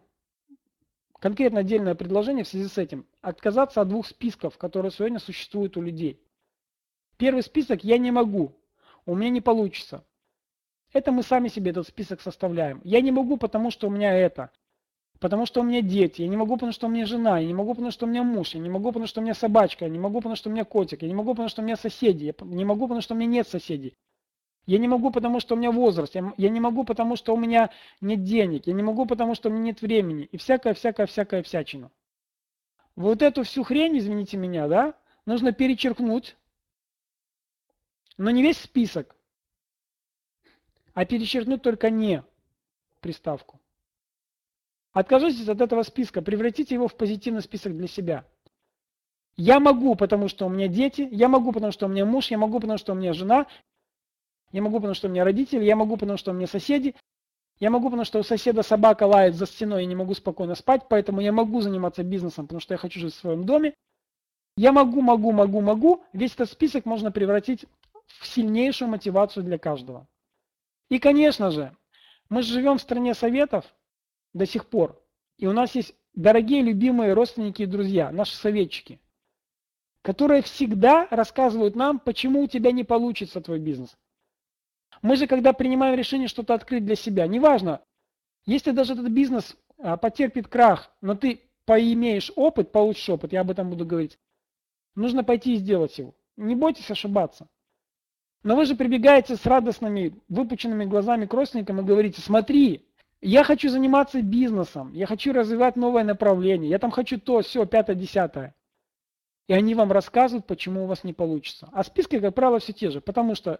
конкретно 1.20 1.62
отдельное 1.62 1.96
предложение 1.96 2.44
в 2.44 2.48
связи 2.48 2.68
с 2.68 2.78
этим, 2.78 3.08
отказаться 3.22 3.82
от 3.82 3.88
двух 3.88 4.06
списков, 4.06 4.60
которые 4.60 4.92
сегодня 4.92 5.18
существуют 5.18 5.76
у 5.76 5.82
людей. 5.82 6.22
Первый 7.18 7.42
список 7.42 7.84
«я 7.84 7.98
не 7.98 8.12
могу», 8.12 8.56
«у 9.08 9.16
меня 9.16 9.32
не 9.32 9.42
получится». 9.42 10.06
Это 10.94 11.12
мы 11.12 11.24
сами 11.24 11.48
себе 11.48 11.72
этот 11.72 11.88
список 11.88 12.22
составляем. 12.22 12.80
Я 12.84 13.02
не 13.02 13.12
могу, 13.12 13.38
потому 13.38 13.72
что 13.72 13.88
у 13.88 13.90
меня 13.90 14.14
это. 14.14 14.52
Потому 15.20 15.46
что 15.46 15.62
у 15.62 15.64
меня 15.64 15.82
дети. 15.82 16.22
Я 16.22 16.28
не 16.28 16.38
могу, 16.38 16.56
потому 16.56 16.72
что 16.72 16.88
у 16.88 16.90
меня 16.90 17.06
жена. 17.06 17.40
Я 17.40 17.48
не 17.48 17.54
могу, 17.54 17.74
потому 17.74 17.92
что 17.92 18.06
у 18.06 18.10
меня 18.10 18.24
муж. 18.24 18.54
Я 18.54 18.60
не 18.60 18.70
могу, 18.70 18.90
потому 18.90 19.08
что 19.08 19.22
у 19.22 19.24
меня 19.24 19.34
собачка. 19.34 19.86
Я 19.86 19.92
не 19.92 20.00
могу, 20.00 20.20
потому 20.20 20.36
что 20.36 20.50
у 20.50 20.54
меня 20.54 20.64
котик. 20.64 21.02
Я 21.02 21.08
не 21.08 21.16
могу, 21.16 21.32
потому 21.32 21.50
что 21.50 21.62
у 21.62 21.66
меня 21.66 21.76
соседи. 21.76 22.26
Я 22.26 22.34
не 22.46 22.66
могу, 22.66 22.86
потому 22.86 23.02
что 23.02 23.14
у 23.14 23.18
меня 23.18 23.30
нет 23.30 23.48
соседей. 23.48 23.96
Я 24.66 24.78
не 24.78 24.88
могу, 24.88 25.12
потому 25.12 25.40
что 25.40 25.56
у 25.56 25.58
меня 25.58 25.72
возраст. 25.72 26.14
Я, 26.16 26.50
не 26.50 26.60
могу, 26.60 26.84
потому 26.84 27.16
что 27.16 27.34
у 27.34 27.38
меня 27.38 27.72
нет 28.02 28.24
денег. 28.24 28.68
Я 28.68 28.74
не 28.74 28.84
могу, 28.84 29.06
потому 29.06 29.34
что 29.34 29.50
у 29.50 29.52
меня 29.52 29.64
нет 29.64 29.82
времени. 29.82 30.26
И 30.32 30.38
всякая, 30.38 30.74
всякая, 30.74 31.08
всякая 31.08 31.42
всячина. 31.42 31.90
Вот 32.96 33.22
эту 33.22 33.44
всю 33.44 33.64
хрень, 33.64 33.98
извините 33.98 34.38
меня, 34.38 34.68
да, 34.68 34.94
нужно 35.26 35.52
перечеркнуть. 35.52 36.36
Но 38.18 38.32
не 38.32 38.42
весь 38.42 38.58
список 38.58 39.18
а 40.98 41.06
перечеркнуть 41.06 41.62
только 41.62 41.92
«не» 41.92 42.24
приставку. 43.02 43.62
Откажитесь 44.94 45.48
от 45.48 45.62
этого 45.62 45.84
списка, 45.84 46.22
превратите 46.22 46.76
его 46.76 46.88
в 46.88 46.96
позитивный 46.96 47.42
список 47.42 47.76
для 47.78 47.88
себя. 47.88 48.26
Я 49.36 49.60
могу, 49.60 49.96
потому 49.96 50.28
что 50.28 50.48
у 50.48 50.50
меня 50.50 50.68
дети, 50.68 51.08
я 51.12 51.28
могу, 51.28 51.52
потому 51.52 51.72
что 51.72 51.86
у 51.86 51.90
меня 51.90 52.06
муж, 52.06 52.32
я 52.32 52.38
могу, 52.38 52.60
потому 52.60 52.80
что 52.80 52.94
у 52.94 52.96
меня 52.96 53.14
жена, 53.14 53.46
я 54.52 54.62
могу, 54.62 54.78
потому 54.78 54.96
что 54.96 55.08
у 55.08 55.12
меня 55.12 55.24
родители, 55.24 55.64
я 55.64 55.76
могу, 55.76 55.98
потому 55.98 56.18
что 56.18 56.32
у 56.32 56.34
меня 56.34 56.48
соседи, 56.48 56.96
я 57.60 57.70
могу, 57.70 57.86
потому 57.86 58.06
что 58.06 58.20
у 58.20 58.24
соседа 58.24 58.64
собака 58.64 59.04
лает 59.04 59.36
за 59.36 59.46
стеной 59.46 59.84
и 59.84 59.88
не 59.88 59.96
могу 59.96 60.14
спокойно 60.14 60.56
спать, 60.56 60.84
поэтому 60.90 61.22
я 61.22 61.32
могу 61.32 61.62
заниматься 61.62 62.04
бизнесом, 62.04 62.46
потому 62.46 62.60
что 62.60 62.74
я 62.74 62.78
хочу 62.78 63.00
жить 63.00 63.14
в 63.14 63.20
своем 63.20 63.46
доме. 63.46 63.74
Я 64.58 64.72
могу, 64.72 65.02
могу, 65.02 65.32
могу, 65.32 65.62
могу. 65.62 66.04
Весь 66.14 66.34
этот 66.34 66.52
список 66.52 66.86
можно 66.86 67.12
превратить 67.12 67.66
в 68.20 68.28
сильнейшую 68.28 68.90
мотивацию 68.90 69.44
для 69.44 69.58
каждого. 69.58 70.08
И, 70.90 71.00
конечно 71.00 71.52
же, 71.52 71.76
мы 72.30 72.42
живем 72.42 72.78
в 72.78 72.82
стране 72.82 73.14
советов 73.14 73.66
до 74.38 74.46
сих 74.46 74.68
пор. 74.68 75.02
И 75.38 75.48
у 75.48 75.54
нас 75.54 75.76
есть 75.76 75.94
дорогие, 76.14 76.62
любимые 76.62 77.14
родственники 77.14 77.64
и 77.64 77.68
друзья, 77.68 78.12
наши 78.12 78.36
советчики, 78.36 79.00
которые 80.02 80.42
всегда 80.42 81.08
рассказывают 81.12 81.76
нам, 81.76 82.00
почему 82.00 82.44
у 82.44 82.48
тебя 82.48 82.72
не 82.72 82.84
получится 82.84 83.42
твой 83.42 83.60
бизнес. 83.60 83.98
Мы 85.02 85.16
же, 85.16 85.28
когда 85.28 85.54
принимаем 85.54 85.98
решение 85.98 86.28
что-то 86.28 86.54
открыть 86.54 86.86
для 86.86 86.96
себя, 86.96 87.28
неважно, 87.28 87.82
если 88.46 88.72
даже 88.72 88.94
этот 88.94 89.10
бизнес 89.10 89.56
а, 89.78 89.98
потерпит 89.98 90.48
крах, 90.48 90.92
но 91.02 91.16
ты 91.16 91.42
поимеешь 91.66 92.32
опыт, 92.36 92.72
получишь 92.72 93.10
опыт, 93.10 93.34
я 93.34 93.42
об 93.42 93.52
этом 93.52 93.70
буду 93.70 93.86
говорить, 93.86 94.18
нужно 94.96 95.24
пойти 95.24 95.54
и 95.54 95.58
сделать 95.58 95.98
его. 95.98 96.16
Не 96.36 96.56
бойтесь 96.56 96.90
ошибаться. 96.90 97.48
Но 98.44 98.56
вы 98.56 98.66
же 98.66 98.76
прибегаете 98.76 99.36
с 99.36 99.46
радостными, 99.46 100.14
выпученными 100.30 100.86
глазами 100.86 101.26
к 101.26 101.34
родственникам 101.34 101.82
и 101.82 101.84
говорите, 101.84 102.22
смотри, 102.22 102.87
я 103.30 103.44
хочу 103.44 103.70
заниматься 103.70 104.22
бизнесом, 104.22 104.94
я 104.94 105.06
хочу 105.06 105.34
развивать 105.34 105.76
новое 105.76 106.06
направление, 106.06 106.70
я 106.70 106.80
там 106.80 106.92
хочу 106.92 107.20
то, 107.20 107.42
все, 107.42 107.66
пятое, 107.66 107.96
десятое. 107.96 108.56
И 109.48 109.54
они 109.54 109.76
вам 109.76 109.92
рассказывают, 109.92 110.48
почему 110.48 110.86
у 110.86 110.88
вас 110.88 111.04
не 111.04 111.14
получится. 111.14 111.68
А 111.74 111.84
списки, 111.84 112.20
как 112.20 112.34
правило, 112.36 112.60
все 112.60 112.72
те 112.72 112.90
же, 112.90 113.02
потому 113.02 113.36
что 113.36 113.60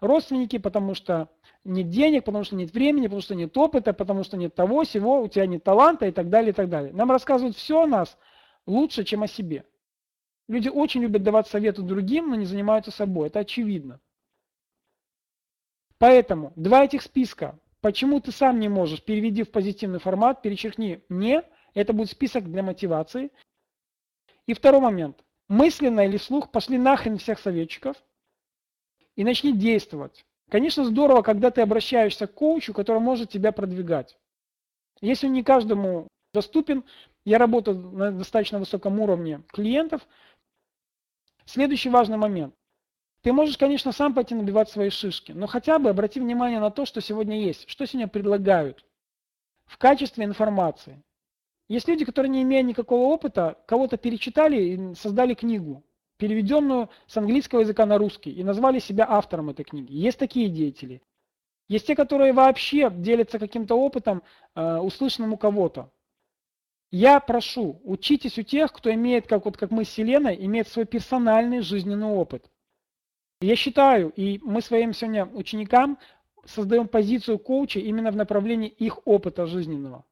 родственники, 0.00 0.58
потому 0.58 0.94
что 0.94 1.30
нет 1.64 1.88
денег, 1.88 2.24
потому 2.24 2.44
что 2.44 2.54
нет 2.54 2.72
времени, 2.74 3.04
потому 3.04 3.22
что 3.22 3.34
нет 3.34 3.56
опыта, 3.56 3.94
потому 3.94 4.24
что 4.24 4.36
нет 4.36 4.54
того, 4.54 4.84
всего, 4.84 5.22
у 5.22 5.28
тебя 5.28 5.46
нет 5.46 5.64
таланта 5.64 6.06
и 6.06 6.12
так 6.12 6.28
далее, 6.28 6.50
и 6.50 6.54
так 6.54 6.68
далее. 6.68 6.92
Нам 6.92 7.10
рассказывают 7.10 7.56
все 7.56 7.82
о 7.82 7.86
нас 7.86 8.18
лучше, 8.66 9.04
чем 9.04 9.22
о 9.22 9.26
себе. 9.26 9.64
Люди 10.48 10.68
очень 10.68 11.00
любят 11.00 11.22
давать 11.22 11.48
советы 11.48 11.80
другим, 11.80 12.28
но 12.28 12.34
не 12.34 12.44
занимаются 12.44 12.90
собой. 12.90 13.28
Это 13.28 13.38
очевидно. 13.38 14.00
Поэтому 15.96 16.52
два 16.56 16.84
этих 16.84 17.00
списка. 17.00 17.58
Почему 17.80 18.20
ты 18.20 18.32
сам 18.32 18.60
не 18.60 18.68
можешь, 18.68 19.02
переведи 19.02 19.42
в 19.42 19.50
позитивный 19.50 19.98
формат, 19.98 20.42
перечеркни 20.42 21.02
«не». 21.08 21.42
Это 21.72 21.92
будет 21.92 22.10
список 22.10 22.50
для 22.50 22.62
мотивации. 22.62 23.30
И 24.46 24.54
второй 24.54 24.80
момент. 24.80 25.24
Мысленно 25.48 26.06
или 26.06 26.16
вслух 26.16 26.50
пошли 26.50 26.78
нахрен 26.78 27.18
всех 27.18 27.38
советчиков 27.38 27.96
и 29.16 29.24
начни 29.24 29.56
действовать. 29.56 30.24
Конечно, 30.50 30.84
здорово, 30.84 31.22
когда 31.22 31.50
ты 31.50 31.60
обращаешься 31.60 32.26
к 32.26 32.34
коучу, 32.34 32.74
который 32.74 33.00
может 33.00 33.30
тебя 33.30 33.52
продвигать. 33.52 34.18
Если 35.00 35.28
не 35.28 35.42
каждому 35.42 36.08
доступен, 36.34 36.84
я 37.24 37.38
работаю 37.38 37.76
на 37.76 38.12
достаточно 38.12 38.58
высоком 38.58 39.00
уровне 39.00 39.42
клиентов– 39.52 40.06
Следующий 41.50 41.88
важный 41.88 42.16
момент. 42.16 42.54
Ты 43.22 43.32
можешь, 43.32 43.58
конечно, 43.58 43.92
сам 43.92 44.14
пойти 44.14 44.34
набивать 44.34 44.70
свои 44.70 44.88
шишки, 44.88 45.32
но 45.32 45.46
хотя 45.46 45.78
бы 45.78 45.90
обрати 45.90 46.20
внимание 46.20 46.58
на 46.58 46.70
то, 46.70 46.86
что 46.86 47.00
сегодня 47.00 47.38
есть, 47.40 47.68
что 47.68 47.86
сегодня 47.86 48.08
предлагают 48.08 48.84
в 49.66 49.76
качестве 49.76 50.24
информации. 50.24 51.02
Есть 51.68 51.86
люди, 51.86 52.04
которые, 52.04 52.30
не 52.30 52.42
имея 52.42 52.62
никакого 52.62 53.02
опыта, 53.02 53.58
кого-то 53.66 53.96
перечитали 53.98 54.62
и 54.62 54.94
создали 54.94 55.34
книгу, 55.34 55.84
переведенную 56.16 56.88
с 57.06 57.16
английского 57.16 57.60
языка 57.60 57.86
на 57.86 57.98
русский, 57.98 58.32
и 58.32 58.42
назвали 58.42 58.78
себя 58.78 59.06
автором 59.08 59.50
этой 59.50 59.64
книги. 59.64 59.92
Есть 59.92 60.18
такие 60.18 60.48
деятели. 60.48 61.02
Есть 61.68 61.86
те, 61.86 61.94
которые 61.94 62.32
вообще 62.32 62.90
делятся 62.90 63.38
каким-то 63.38 63.76
опытом, 63.76 64.22
э, 64.56 64.78
услышанным 64.78 65.34
у 65.34 65.36
кого-то. 65.36 65.92
Я 66.90 67.20
прошу, 67.20 67.80
учитесь 67.84 68.36
у 68.38 68.42
тех, 68.42 68.72
кто 68.72 68.92
имеет, 68.92 69.28
как, 69.28 69.44
вот, 69.44 69.56
как 69.56 69.70
мы 69.70 69.84
с 69.84 69.96
Еленой, 69.96 70.36
имеет 70.44 70.66
свой 70.66 70.86
персональный 70.86 71.60
жизненный 71.60 72.08
опыт. 72.08 72.49
Я 73.40 73.56
считаю, 73.56 74.10
и 74.16 74.38
мы 74.42 74.60
своим 74.60 74.92
сегодня 74.92 75.24
ученикам 75.24 75.98
создаем 76.44 76.88
позицию 76.88 77.38
коуча 77.38 77.80
именно 77.80 78.10
в 78.10 78.16
направлении 78.16 78.68
их 78.68 79.06
опыта 79.06 79.46
жизненного. 79.46 80.04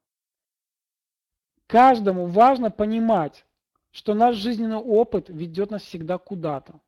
Каждому 1.66 2.26
важно 2.26 2.70
понимать, 2.70 3.44
что 3.90 4.14
наш 4.14 4.36
жизненный 4.36 4.76
опыт 4.76 5.28
ведет 5.28 5.70
нас 5.70 5.82
всегда 5.82 6.16
куда-то. 6.16 6.80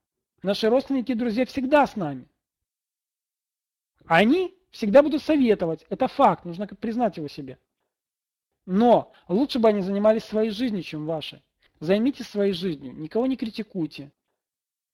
Наши 0.43 0.71
родственники 0.71 1.13
и 1.13 1.17
друзья 1.17 1.45
всегда 1.45 1.87
с 1.87 1.97
нами. 1.97 2.27
Они 4.07 4.57
всегда 4.71 5.03
будут 5.03 5.23
советовать. 5.23 5.85
Это 5.91 6.09
факт, 6.09 6.47
нужно 6.47 6.67
признать 6.67 7.19
его 7.19 7.29
себе. 7.29 7.59
Но 8.65 9.13
лучше 9.29 9.59
бы 9.59 9.69
они 9.69 9.83
занимались 9.83 10.25
своей 10.25 10.51
жизнью, 10.51 10.83
чем 10.83 11.05
вашей. 11.05 11.43
Займитесь 11.81 12.29
своей 12.29 12.55
жизнью, 12.55 12.95
никого 12.95 13.27
не 13.27 13.37
критикуйте, 13.37 14.13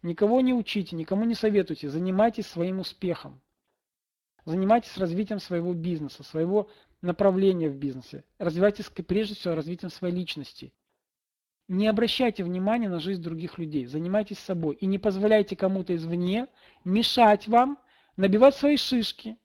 никого 0.06 0.40
не 0.40 0.54
учите, 0.54 0.96
никому 0.96 1.24
не 1.24 1.34
советуйте, 1.34 1.90
занимайтесь 1.90 2.46
своим 2.46 2.80
успехом. 2.80 3.40
Занимайтесь 4.44 4.96
развитием 4.96 5.40
своего 5.40 5.74
бизнеса, 5.74 6.22
своего 6.22 6.70
направления 7.02 7.68
в 7.68 7.76
бизнесе. 7.76 8.24
Развивайтесь 8.38 8.88
прежде 8.88 9.34
всего 9.34 9.54
развитием 9.54 9.90
своей 9.90 10.14
личности. 10.14 10.72
Не 11.68 11.88
обращайте 11.88 12.44
внимания 12.44 12.88
на 12.88 13.00
жизнь 13.00 13.22
других 13.22 13.58
людей, 13.58 13.86
занимайтесь 13.86 14.38
собой 14.38 14.76
и 14.76 14.86
не 14.86 14.98
позволяйте 14.98 15.56
кому-то 15.56 15.96
извне 15.96 16.46
мешать 16.84 17.48
вам 17.48 17.76
набивать 18.16 18.54
свои 18.54 18.76
шишки, 18.76 19.36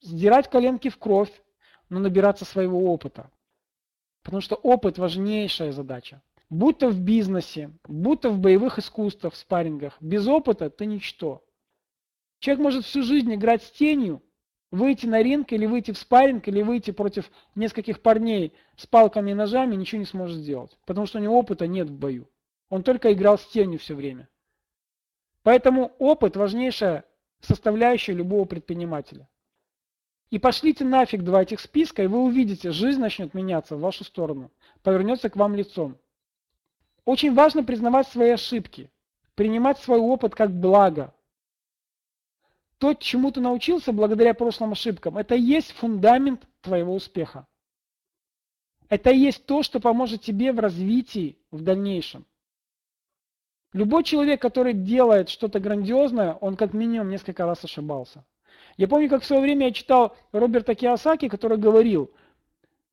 сдирать 0.00 0.48
коленки 0.48 0.88
в 0.88 0.96
кровь, 0.96 1.30
но 1.90 2.00
набираться 2.00 2.46
своего 2.46 2.90
опыта. 2.90 3.30
Потому 4.22 4.40
что 4.40 4.54
опыт– 4.56 4.96
важнейшая 4.98 5.72
задача. 5.72 6.22
Будь 6.50 6.78
то 6.78 6.88
в 6.88 7.00
бизнесе, 7.00 7.72
будь 7.88 8.20
то 8.20 8.30
в 8.30 8.38
боевых 8.38 8.78
искусствах, 8.78 9.34
в 9.34 9.36
спаррингах. 9.36 9.96
Без 10.00 10.26
опыта 10.26 10.70
ты 10.70 10.86
ничто. 10.86 11.44
Человек 12.38 12.62
может 12.62 12.84
всю 12.84 13.02
жизнь 13.02 13.34
играть 13.34 13.62
с 13.62 13.70
тенью, 13.70 14.22
выйти 14.70 15.06
на 15.06 15.22
ринг 15.22 15.52
или 15.52 15.66
выйти 15.66 15.92
в 15.92 15.98
спарринг, 15.98 16.46
или 16.48 16.62
выйти 16.62 16.90
против 16.90 17.30
нескольких 17.54 18.02
парней 18.02 18.54
с 18.76 18.86
палками 18.86 19.30
и 19.30 19.34
ножами, 19.34 19.76
ничего 19.76 20.00
не 20.00 20.06
сможет 20.06 20.36
сделать. 20.38 20.76
Потому 20.84 21.06
что 21.06 21.18
у 21.18 21.22
него 21.22 21.38
опыта 21.38 21.66
нет 21.66 21.88
в 21.88 21.96
бою. 21.96 22.28
Он 22.68 22.82
только 22.82 23.12
играл 23.12 23.38
с 23.38 23.46
тенью 23.46 23.78
все 23.78 23.94
время. 23.94 24.28
Поэтому 25.42 25.92
опыт– 25.98 26.36
важнейшая 26.36 27.04
составляющая 27.40 28.14
любого 28.14 28.46
предпринимателя. 28.46 29.28
И 30.30 30.38
пошлите 30.38 30.84
нафиг 30.84 31.22
два 31.22 31.42
этих 31.42 31.60
списка, 31.60 32.02
и 32.02 32.06
вы 32.06 32.18
увидите, 32.18 32.72
жизнь 32.72 33.00
начнет 33.00 33.34
меняться 33.34 33.76
в 33.76 33.80
вашу 33.80 34.04
сторону, 34.04 34.50
повернется 34.82 35.30
к 35.30 35.36
вам 35.36 35.54
лицом. 35.54 35.98
Очень 37.04 37.34
важно 37.34 37.62
признавать 37.62 38.08
свои 38.08 38.30
ошибки, 38.30 38.90
принимать 39.34 39.78
свой 39.78 39.98
опыт 39.98 40.34
как 40.34 40.50
благо. 40.50 41.14
То, 42.78 42.94
чему 42.94 43.30
ты 43.30 43.40
научился 43.40 43.92
благодаря 43.92 44.34
прошлым 44.34 44.72
ошибкам, 44.72 45.18
это 45.18 45.34
и 45.34 45.40
есть 45.40 45.72
фундамент 45.72 46.46
твоего 46.60 46.94
успеха. 46.94 47.46
Это 48.88 49.10
и 49.10 49.18
есть 49.18 49.46
то, 49.46 49.62
что 49.62 49.80
поможет 49.80 50.22
тебе 50.22 50.52
в 50.52 50.58
развитии 50.58 51.38
в 51.50 51.62
дальнейшем. 51.62 52.26
Любой 53.72 54.04
человек, 54.04 54.40
который 54.40 54.72
делает 54.72 55.28
что-то 55.28 55.58
грандиозное, 55.60 56.34
он 56.34 56.56
как 56.56 56.74
минимум 56.74 57.10
несколько 57.10 57.44
раз 57.44 57.64
ошибался. 57.64 58.24
Я 58.76 58.88
помню, 58.88 59.08
как 59.08 59.22
в 59.22 59.26
свое 59.26 59.42
время 59.42 59.66
я 59.66 59.72
читал 59.72 60.16
Роберта 60.32 60.74
Киосаки, 60.74 61.28
который 61.28 61.58
говорил, 61.58 62.10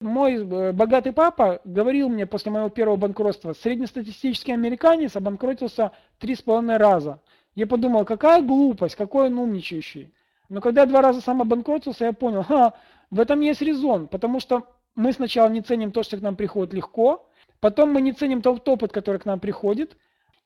мой 0.02 0.36
э, 0.36 0.72
богатый 0.72 1.14
папа 1.14 1.62
говорил 1.64 2.10
мне 2.10 2.26
после 2.26 2.52
моего 2.52 2.70
первого 2.70 2.98
банкротства, 2.98 3.54
среднестатистический 3.54 4.52
американец 4.52 5.16
обанкротился 5.16 5.92
три 6.20 6.36
с 6.36 6.42
половиной 6.42 6.78
раза. 6.78 7.20
Я 7.56 7.68
подумал, 7.68 8.06
какая 8.06 8.42
глупость, 8.42 8.96
какой 8.96 9.28
он 9.28 9.38
умничающий. 9.38 10.14
Но 10.50 10.62
когда 10.62 10.82
я 10.82 10.88
два 10.88 11.02
раза 11.02 11.22
сам 11.22 11.42
обанкротился, 11.42 12.06
я 12.06 12.14
понял, 12.14 12.44
ха, 12.44 12.74
в 13.10 13.20
этом 13.20 13.40
есть 13.42 13.62
резон, 13.62 14.08
потому 14.08 14.40
что 14.40 14.68
мы 14.96 15.14
сначала 15.14 15.50
не 15.50 15.62
ценим 15.62 15.92
то, 15.92 16.04
что 16.04 16.18
к 16.18 16.22
нам 16.22 16.36
приходит 16.36 16.74
легко, 16.74 17.28
потом 17.60 17.94
мы 17.94 18.02
не 18.02 18.12
ценим 18.12 18.42
тот 18.42 18.68
опыт, 18.68 18.92
который 18.92 19.20
к 19.20 19.26
нам 19.26 19.40
приходит, 19.40 19.96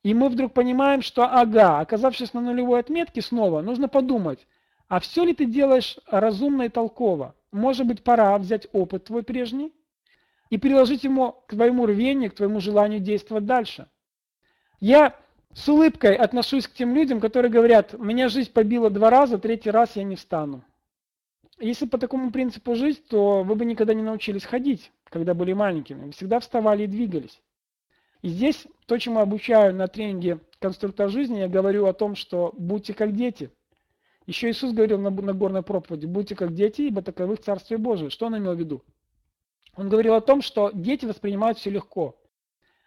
и 0.03 0.13
мы 0.13 0.29
вдруг 0.29 0.53
понимаем, 0.53 1.01
что 1.01 1.23
ага, 1.23 1.79
оказавшись 1.79 2.33
на 2.33 2.41
нулевой 2.41 2.79
отметке 2.79 3.21
снова, 3.21 3.61
нужно 3.61 3.87
подумать, 3.87 4.45
а 4.87 4.99
все 4.99 5.23
ли 5.23 5.33
ты 5.33 5.45
делаешь 5.45 5.97
разумно 6.05 6.63
и 6.63 6.69
толково? 6.69 7.33
Может 7.55 7.87
быть, 7.87 8.03
пора 8.03 8.37
взять 8.37 8.67
опыт 8.73 9.05
твой 9.05 9.23
прежний 9.23 9.73
и 10.49 10.57
приложить 10.57 11.05
ему 11.05 11.31
к 11.47 11.51
твоему 11.51 11.85
рвению, 11.85 12.29
к 12.29 12.35
твоему 12.35 12.59
желанию 12.59 12.99
действовать 12.99 13.45
дальше. 13.45 13.87
Я 14.81 15.15
с 15.53 15.69
улыбкой 15.69 16.15
отношусь 16.15 16.67
к 16.67 16.73
тем 16.73 16.93
людям, 16.93 17.21
которые 17.21 17.49
говорят, 17.49 17.97
меня 17.97 18.27
жизнь 18.27 18.51
побила 18.51 18.89
два 18.89 19.09
раза, 19.09 19.37
третий 19.37 19.71
раз 19.71 19.95
я 19.95 20.03
не 20.03 20.17
встану. 20.17 20.65
Если 21.57 21.85
по 21.85 21.97
такому 21.97 22.29
принципу 22.29 22.75
жить, 22.75 23.07
то 23.07 23.43
вы 23.43 23.55
бы 23.55 23.63
никогда 23.63 23.93
не 23.93 24.03
научились 24.03 24.43
ходить, 24.43 24.91
когда 25.05 25.33
были 25.33 25.53
маленькими. 25.53 26.07
Вы 26.07 26.11
всегда 26.11 26.41
вставали 26.41 26.83
и 26.83 26.87
двигались. 26.87 27.41
И 28.21 28.27
здесь 28.27 28.67
то, 28.85 28.97
чему 28.97 29.21
обучаю 29.21 29.73
на 29.73 29.87
тренинге 29.87 30.39
«Конструктор 30.59 31.09
жизни», 31.09 31.39
я 31.39 31.47
говорю 31.47 31.85
о 31.85 31.93
том, 31.93 32.15
что 32.15 32.53
будьте 32.57 32.93
как 32.93 33.13
дети– 33.13 33.49
еще 34.25 34.49
Иисус 34.49 34.73
говорил 34.73 34.99
на 34.99 35.09
Нагорной 35.09 35.61
проповеди, 35.61 36.05
будьте 36.05 36.35
как 36.35 36.53
дети, 36.53 36.83
ибо 36.83 37.01
таковых 37.01 37.41
Царствие 37.41 37.77
Божие. 37.77 38.09
Что 38.09 38.25
он 38.25 38.37
имел 38.37 38.53
в 38.53 38.59
виду? 38.59 38.83
Он 39.75 39.89
говорил 39.89 40.15
о 40.15 40.21
том, 40.21 40.41
что 40.41 40.71
дети 40.73 41.05
воспринимают 41.05 41.57
все 41.57 41.69
легко. 41.69 42.15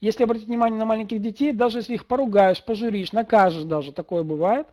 Если 0.00 0.24
обратить 0.24 0.46
внимание 0.46 0.78
на 0.78 0.84
маленьких 0.84 1.20
детей, 1.20 1.52
даже 1.52 1.78
если 1.78 1.94
их 1.94 2.06
поругаешь, 2.06 2.64
пожуришь, 2.64 3.12
накажешь 3.12 3.64
даже, 3.64 3.92
такое 3.92 4.22
бывает, 4.22 4.66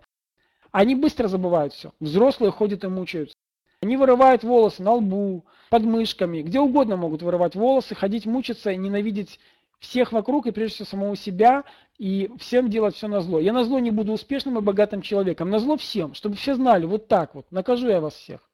они 0.72 0.96
быстро 0.96 1.28
забывают 1.28 1.74
все. 1.74 1.94
Взрослые 2.00 2.52
ходят 2.52 2.84
и 2.84 2.88
мучаются. 2.88 3.36
Они 3.82 3.98
вырывают 3.98 4.44
волосы 4.44 4.82
на 4.82 4.94
лбу, 4.94 5.46
под 5.70 5.84
мышками, 5.84 6.42
где 6.42 6.60
угодно 6.60 6.96
могут 6.96 7.22
вырывать 7.22 7.56
волосы, 7.56 7.96
ходить 7.96 8.26
мучиться, 8.26 8.76
ненавидеть 8.76 9.40
всех 9.86 10.12
вокруг 10.12 10.48
и 10.48 10.52
прежде 10.52 10.76
всего 10.76 10.88
самого 10.88 11.16
себя, 11.16 11.64
и 11.98 12.30
всем 12.38 12.70
делать 12.70 12.96
все 12.96 13.08
на 13.08 13.22
зло. 13.22 13.40
Я 13.40 13.54
на 13.54 13.64
зло 13.64 13.80
не 13.80 13.92
буду 13.92 14.14
успешным 14.14 14.58
и 14.58 14.62
богатым 14.62 15.02
человеком, 15.02 15.50
на 15.50 15.60
зло 15.60 15.78
всем, 15.78 16.14
чтобы 16.14 16.36
все 16.36 16.56
знали, 16.56 16.86
вот 16.86 17.08
так 17.08 17.36
вот, 17.36 17.50
накажу 17.52 17.88
я 17.88 18.02
вас 18.02 18.16
всех. 18.16 18.50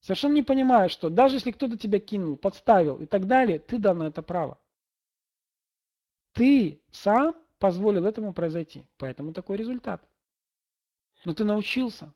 Совершенно 0.00 0.34
не 0.34 0.42
понимаю, 0.42 0.88
что 0.88 1.10
даже 1.10 1.36
если 1.36 1.50
кто-то 1.50 1.76
тебя 1.76 1.98
кинул, 1.98 2.36
подставил 2.36 2.96
и 2.96 3.06
так 3.06 3.26
далее, 3.26 3.58
ты 3.58 3.78
дал 3.78 3.94
на 3.94 4.04
это 4.04 4.22
право. 4.22 4.58
Ты 6.32 6.80
сам 6.90 7.34
позволил 7.58 8.06
этому 8.06 8.32
произойти, 8.32 8.84
поэтому 8.98 9.32
такой 9.32 9.56
результат. 9.56 10.02
Но 11.24 11.34
ты 11.34 11.44
научился, 11.44 12.14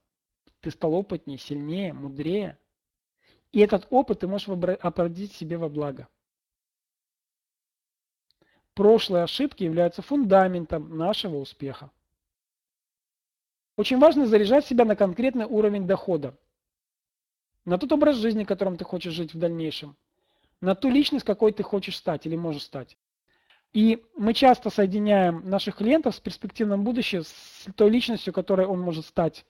ты 0.60 0.70
стал 0.70 0.94
опытнее, 0.94 1.38
сильнее, 1.38 1.92
мудрее. 1.92 2.58
И 3.52 3.60
этот 3.60 3.86
опыт 3.90 4.20
ты 4.20 4.28
можешь 4.28 4.48
обратить 4.48 5.32
себе 5.32 5.58
во 5.58 5.68
благо 5.68 6.08
прошлые 8.74 9.24
ошибки 9.24 9.64
являются 9.64 10.02
фундаментом 10.02 10.96
нашего 10.96 11.36
успеха. 11.36 11.90
Очень 13.76 13.98
важно 13.98 14.26
заряжать 14.26 14.66
себя 14.66 14.84
на 14.84 14.94
конкретный 14.94 15.46
уровень 15.46 15.86
дохода, 15.86 16.36
на 17.64 17.78
тот 17.78 17.90
образ 17.92 18.16
жизни, 18.16 18.44
которым 18.44 18.76
ты 18.76 18.84
хочешь 18.84 19.14
жить 19.14 19.34
в 19.34 19.38
дальнейшем, 19.38 19.96
на 20.60 20.74
ту 20.74 20.90
личность, 20.90 21.24
какой 21.24 21.52
ты 21.52 21.62
хочешь 21.62 21.96
стать 21.96 22.26
или 22.26 22.36
можешь 22.36 22.62
стать. 22.62 22.96
И 23.72 24.04
мы 24.16 24.34
часто 24.34 24.70
соединяем 24.70 25.48
наших 25.50 25.76
клиентов 25.76 26.14
с 26.14 26.20
перспективным 26.20 26.84
будущим, 26.84 27.24
с 27.24 27.66
той 27.74 27.90
личностью, 27.90 28.32
которой 28.32 28.66
он 28.66 28.80
может 28.80 29.04
стать, 29.04 29.44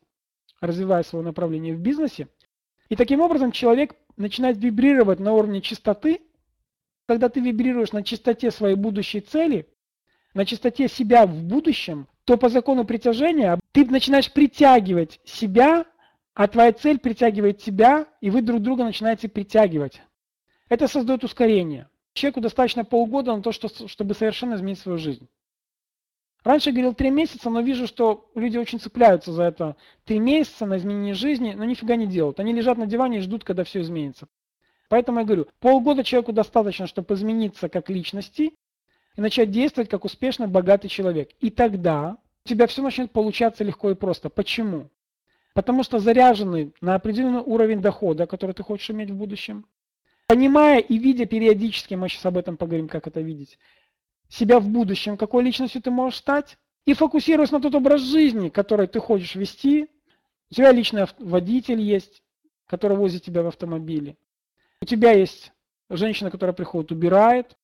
развивая 0.61 1.03
свое 1.03 1.23
направление 1.23 1.75
в 1.75 1.81
бизнесе. 1.81 2.29
И 2.89 2.97
таким 2.97 3.21
образом 3.21 3.53
человек 3.53 3.95
начинает 4.17 4.57
вибрировать 4.57 5.21
на 5.21 5.35
уровне 5.35 5.61
чистоты 5.61 6.23
когда 7.07 7.29
ты 7.29 7.41
вибрируешь 7.41 7.93
на 7.93 8.03
чистоте 8.03 8.51
своей 8.51 8.77
будущей 8.77 9.21
цели, 9.21 9.69
на 10.33 10.45
чистоте 10.47 10.89
себя 10.89 11.27
в 11.27 11.43
будущем, 11.43 12.09
то 12.25 12.37
по 12.37 12.49
закону 12.49 12.85
притяжения 12.85 13.61
ты 13.73 13.85
начинаешь 13.85 14.33
притягивать 14.33 15.21
себя, 15.25 15.85
а 16.35 16.49
твоя 16.49 16.73
цель 16.73 16.99
притягивает 16.99 17.59
тебя, 17.59 18.07
и 18.21 18.31
вы 18.31 18.43
друг 18.43 18.61
друга 18.63 18.85
начинаете 18.85 19.29
притягивать. 19.29 20.03
Это 20.69 20.89
создает 20.89 21.23
ускорение. 21.23 21.89
Человеку 22.15 22.41
достаточно 22.41 22.85
полгода 22.85 23.37
на 23.37 23.43
то, 23.43 23.53
чтобы 23.53 24.15
совершенно 24.15 24.55
изменить 24.55 24.79
свою 24.79 24.99
жизнь. 24.99 25.29
Раньше 26.43 26.71
я 26.71 26.75
говорил 26.75 26.95
три 26.95 27.11
месяца, 27.11 27.49
но 27.49 27.61
вижу, 27.61 27.87
что 27.87 28.31
люди 28.35 28.59
очень 28.59 28.79
цепляются 28.79 29.33
за 29.33 29.45
это 29.45 29.77
три 30.05 30.19
месяца 30.19 30.67
на 30.67 30.77
изменение 30.77 31.15
жизни, 31.15 31.55
но 31.55 31.65
нифига 31.65 31.97
не 31.97 32.07
делают. 32.07 32.39
Они 32.39 32.53
лежат 32.53 32.77
на 32.77 32.87
диване 32.87 33.19
и 33.19 33.21
ждут, 33.21 33.45
когда 33.45 33.65
все 33.65 33.81
изменится. 33.81 34.29
Поэтому 34.89 35.21
я 35.21 35.25
говорю, 35.25 35.47
полгода 35.61 36.05
человеку 36.05 36.33
достаточно, 36.33 36.87
чтобы 36.87 37.15
измениться 37.15 37.69
как 37.69 37.91
личности 37.91 38.55
и 39.17 39.21
начать 39.21 39.51
действовать 39.51 39.89
как 39.89 40.05
успешный, 40.05 40.47
богатый 40.47 40.89
человек. 40.89 41.31
И 41.41 41.51
тогда 41.51 42.19
у 42.45 42.49
тебя 42.49 42.67
все 42.67 42.83
начнет 42.83 43.11
получаться 43.11 43.65
легко 43.65 43.91
и 43.91 43.95
просто. 43.95 44.29
Почему? 44.29 44.91
Потому 45.55 45.85
что 45.85 45.99
заряженный 45.99 46.75
на 46.81 46.97
определенный 46.97 47.41
уровень 47.41 47.81
дохода, 47.81 48.27
который 48.27 48.53
ты 48.53 48.63
хочешь 48.63 48.91
иметь 48.91 49.11
в 49.11 49.17
будущем, 49.17 49.67
понимая 50.27 50.81
и 50.81 50.99
видя 50.99 51.27
периодически, 51.27 51.95
мы 51.95 52.09
сейчас 52.09 52.27
об 52.27 52.37
этом 52.37 52.57
поговорим, 52.57 52.89
как 52.89 53.07
это 53.07 53.21
видеть, 53.21 53.59
себя 54.29 54.59
в 54.59 54.69
будущем, 54.69 55.17
какой 55.17 55.45
личностью 55.45 55.81
ты 55.81 55.91
можешь 55.91 56.19
стать, 56.19 56.59
и 56.87 56.93
фокусируясь 56.93 57.51
на 57.51 57.61
тот 57.61 57.75
образ 57.75 58.03
жизни, 58.03 58.49
который 58.49 58.89
ты 58.89 59.01
хочешь 59.01 59.37
вести, 59.37 59.89
у 60.51 60.55
тебя 60.55 60.73
личный 60.73 61.07
водитель 61.19 61.81
есть, 61.81 62.23
который 62.67 62.97
возит 62.97 63.23
тебя 63.23 63.43
в 63.43 63.47
автомобиле. 63.47 64.17
У 64.85 64.87
тебя 64.87 65.13
есть 65.13 65.51
женщина, 65.89 66.31
которая 66.31 66.53
приходит, 66.53 66.93
убирает. 66.93 67.57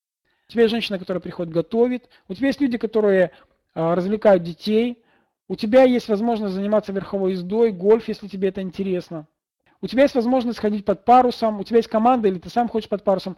У 0.48 0.52
тебя 0.52 0.62
есть 0.62 0.70
женщина, 0.70 0.98
которая 0.98 1.20
приходит, 1.20 1.52
готовит. 1.52 2.08
У 2.28 2.34
тебя 2.34 2.46
есть 2.46 2.62
люди, 2.62 2.78
которые 2.78 3.32
а, 3.74 3.94
развлекают 3.94 4.42
детей. 4.42 5.02
У 5.46 5.54
тебя 5.54 5.82
есть 5.82 6.08
возможность 6.08 6.54
заниматься 6.54 6.94
верховой 6.94 7.32
ездой, 7.32 7.72
гольф, 7.72 8.08
если 8.08 8.26
тебе 8.26 8.48
это 8.48 8.62
интересно. 8.62 9.28
У 9.82 9.86
тебя 9.86 10.04
есть 10.04 10.14
возможность 10.14 10.60
ходить 10.60 10.86
под 10.86 11.04
парусом, 11.04 11.60
у 11.60 11.62
тебя 11.62 11.76
есть 11.76 11.90
команда 11.90 12.28
или 12.28 12.38
ты 12.38 12.48
сам 12.48 12.70
хочешь 12.70 12.88
под 12.88 13.04
парусом. 13.04 13.36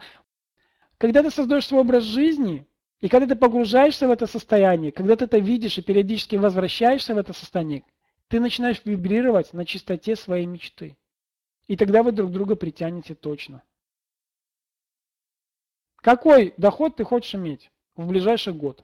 Когда 0.97 1.21
ты 1.21 1.29
создаешь 1.29 1.67
свой 1.67 1.81
образ 1.81 2.05
жизни, 2.05 2.65
и 3.01 3.09
когда 3.09 3.27
ты 3.27 3.35
погружаешься 3.35 4.07
в 4.07 4.11
это 4.11 4.27
состояние, 4.27 4.93
когда 4.93 5.17
ты 5.17 5.25
это 5.25 5.39
видишь 5.39 5.77
и 5.77 5.81
периодически 5.81 6.37
возвращаешься 6.37 7.15
в 7.15 7.17
это 7.17 7.33
состояние, 7.33 7.83
ты 8.29 8.39
начинаешь 8.39 8.81
вибрировать 8.85 9.51
на 9.51 9.65
чистоте 9.65 10.15
своей 10.15 10.45
мечты. 10.45 10.95
И 11.67 11.75
тогда 11.75 12.01
вы 12.01 12.13
друг 12.13 12.31
друга 12.31 12.55
притянете 12.55 13.13
точно. 13.13 13.61
Какой 16.03 16.53
доход 16.57 16.97
ты 16.97 17.05
хочешь 17.05 17.33
иметь 17.33 17.71
в 17.95 18.07
ближайший 18.09 18.51
год? 18.51 18.83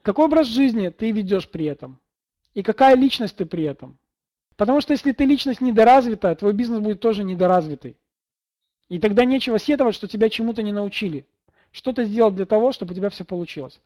Какой 0.00 0.24
образ 0.24 0.46
жизни 0.46 0.88
ты 0.88 1.10
ведешь 1.10 1.46
при 1.46 1.66
этом? 1.66 2.00
И 2.54 2.62
какая 2.62 2.96
личность 2.96 3.36
ты 3.36 3.44
при 3.44 3.64
этом? 3.64 3.98
Потому 4.56 4.80
что 4.80 4.94
если 4.94 5.12
ты 5.12 5.26
личность 5.26 5.60
недоразвитая, 5.60 6.34
твой 6.34 6.54
бизнес 6.54 6.80
будет 6.80 7.00
тоже 7.00 7.22
недоразвитый. 7.22 7.98
И 8.88 8.98
тогда 8.98 9.26
нечего 9.26 9.58
сетовать, 9.58 9.94
что 9.94 10.08
тебя 10.08 10.30
чему-то 10.30 10.62
не 10.62 10.72
научили. 10.72 11.26
Что 11.70 11.92
ты 11.92 12.06
сделал 12.06 12.30
для 12.30 12.46
того, 12.46 12.72
чтобы 12.72 12.92
у 12.92 12.96
тебя 12.96 13.10
все 13.10 13.26
получилось. 13.26 13.78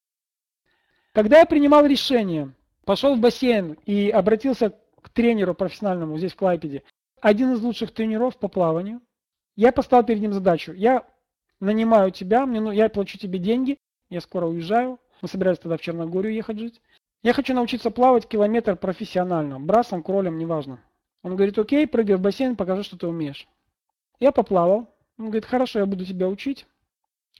Когда 1.10 1.40
я 1.40 1.46
принимал 1.46 1.84
решение, 1.84 2.52
пошел 2.84 3.16
в 3.16 3.18
бассейн 3.18 3.76
и 3.86 4.08
обратился 4.08 4.72
к 5.00 5.08
тренеру 5.08 5.56
профессиональному 5.56 6.16
здесь 6.16 6.32
в 6.32 6.36
Клайпеде, 6.36 6.84
один 7.20 7.54
из 7.54 7.60
лучших 7.60 7.92
тренеров 7.92 8.36
по 8.36 8.46
плаванию, 8.46 9.00
я 9.56 9.72
поставил 9.72 10.04
перед 10.04 10.20
ним 10.20 10.32
задачу. 10.32 10.72
Я 10.72 11.04
нанимаю 11.62 12.10
тебя, 12.10 12.44
мне, 12.44 12.60
ну, 12.60 12.70
я 12.70 12.88
плачу 12.88 13.18
тебе 13.18 13.38
деньги, 13.38 13.78
я 14.10 14.20
скоро 14.20 14.46
уезжаю, 14.46 14.98
мы 15.22 15.28
собираемся 15.28 15.62
тогда 15.62 15.76
в 15.76 15.80
Черногорию 15.80 16.34
ехать 16.34 16.58
жить. 16.58 16.80
Я 17.22 17.32
хочу 17.32 17.54
научиться 17.54 17.90
плавать 17.90 18.26
километр 18.26 18.76
профессионально, 18.76 19.60
брасом, 19.60 20.02
кролем, 20.02 20.38
неважно. 20.38 20.80
Он 21.22 21.36
говорит, 21.36 21.56
окей, 21.56 21.86
прыгай 21.86 22.16
в 22.16 22.20
бассейн, 22.20 22.56
покажи, 22.56 22.82
что 22.82 22.98
ты 22.98 23.06
умеешь. 23.06 23.46
Я 24.18 24.32
поплавал. 24.32 24.92
Он 25.18 25.26
говорит, 25.26 25.44
хорошо, 25.44 25.78
я 25.78 25.86
буду 25.86 26.04
тебя 26.04 26.28
учить. 26.28 26.66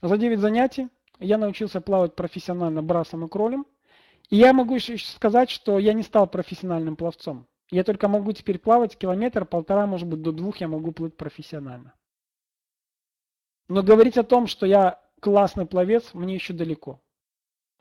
За 0.00 0.16
9 0.16 0.38
занятий 0.38 0.88
я 1.18 1.37
научился 1.37 1.80
плавать 1.80 2.14
профессионально 2.14 2.82
брасом 2.82 3.24
и 3.24 3.28
кролем. 3.28 3.66
И 4.30 4.37
я 4.37 4.52
могу 4.52 4.76
еще 4.76 4.96
сказать, 4.98 5.50
что 5.50 5.80
я 5.80 5.92
не 5.94 6.02
стал 6.02 6.28
профессиональным 6.28 6.94
пловцом. 6.94 7.46
Я 7.70 7.82
только 7.82 8.06
могу 8.06 8.32
теперь 8.32 8.58
плавать 8.58 8.96
километр, 8.96 9.44
полтора, 9.46 9.87
может 9.87 10.06
быть, 10.06 10.22
до 10.22 10.30
двух 10.30 10.58
я 10.58 10.68
могу 10.68 10.92
плыть 10.92 11.16
профессионально. 11.16 11.94
Но 13.68 13.83
говорить 13.83 14.18
о 14.18 14.25
том, 14.25 14.46
что 14.46 14.66
я 14.66 15.01
классный 15.20 15.66
пловец, 15.66 16.14
мне 16.14 16.35
еще 16.35 16.53
далеко. 16.53 17.01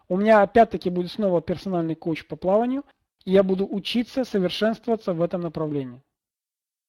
У 0.08 0.18
меня 0.18 0.42
опять-таки 0.42 0.90
будет 0.90 1.12
снова 1.12 1.42
персональный 1.42 1.96
коуч 1.96 2.28
по 2.28 2.36
плаванию, 2.36 2.84
и 3.26 3.32
я 3.32 3.44
буду 3.44 3.68
учиться 3.68 4.24
совершенствоваться 4.24 5.14
в 5.14 5.22
этом 5.22 5.42
направлении. 5.42 6.02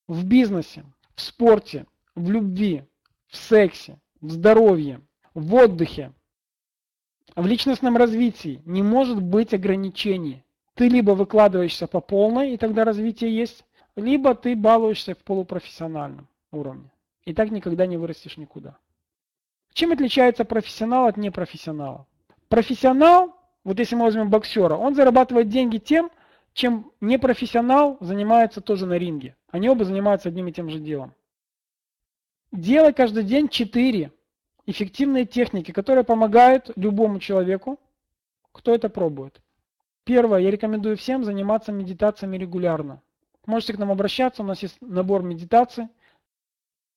В 0.08 0.24
бизнесе, 0.26 0.84
в 1.14 1.20
спорте, 1.20 1.86
в 2.14 2.30
любви, 2.30 2.84
в 3.28 3.36
сексе, 3.36 3.98
в 4.20 4.30
здоровье, 4.30 5.00
в 5.34 5.54
отдыхе, 5.54 6.12
в 7.34 7.46
личностном 7.46 7.96
развитии 7.96 8.60
не 8.66 8.82
может 8.82 9.22
быть 9.22 9.54
ограничений. 9.54 10.44
Ты 10.74 10.88
либо 10.88 11.12
выкладываешься 11.12 11.86
по 11.86 12.00
полной, 12.00 12.52
и 12.52 12.56
тогда 12.58 12.84
развитие 12.84 13.34
есть, 13.34 13.64
либо 13.96 14.34
ты 14.34 14.54
балуешься 14.54 15.14
в 15.14 15.18
полупрофессиональном 15.18 16.28
уровне. 16.50 16.90
И 17.24 17.34
так 17.34 17.50
никогда 17.50 17.86
не 17.86 17.96
вырастешь 17.96 18.36
никуда. 18.36 18.78
Чем 19.72 19.92
отличается 19.92 20.44
профессионал 20.44 21.06
от 21.06 21.16
непрофессионала? 21.16 22.06
Профессионал, 22.48 23.34
вот 23.64 23.78
если 23.78 23.94
мы 23.94 24.04
возьмем 24.04 24.28
боксера, 24.28 24.74
он 24.74 24.94
зарабатывает 24.94 25.48
деньги 25.48 25.78
тем, 25.78 26.10
чем 26.52 26.92
непрофессионал 27.00 27.96
занимается 28.00 28.60
тоже 28.60 28.86
на 28.86 28.98
ринге. 28.98 29.36
Они 29.50 29.68
оба 29.68 29.84
занимаются 29.84 30.28
одним 30.28 30.48
и 30.48 30.52
тем 30.52 30.68
же 30.68 30.78
делом. 30.78 31.14
Делай 32.50 32.92
каждый 32.92 33.24
день 33.24 33.48
4 33.48 34.12
эффективные 34.66 35.24
техники, 35.24 35.72
которые 35.72 36.04
помогают 36.04 36.70
любому 36.76 37.18
человеку, 37.18 37.80
кто 38.52 38.74
это 38.74 38.90
пробует. 38.90 39.40
Первое, 40.04 40.40
я 40.40 40.50
рекомендую 40.50 40.96
всем 40.96 41.24
заниматься 41.24 41.72
медитациями 41.72 42.36
регулярно. 42.36 43.00
Можете 43.46 43.72
к 43.72 43.78
нам 43.78 43.90
обращаться, 43.90 44.42
у 44.42 44.44
нас 44.44 44.62
есть 44.62 44.76
набор 44.80 45.22
медитаций, 45.22 45.88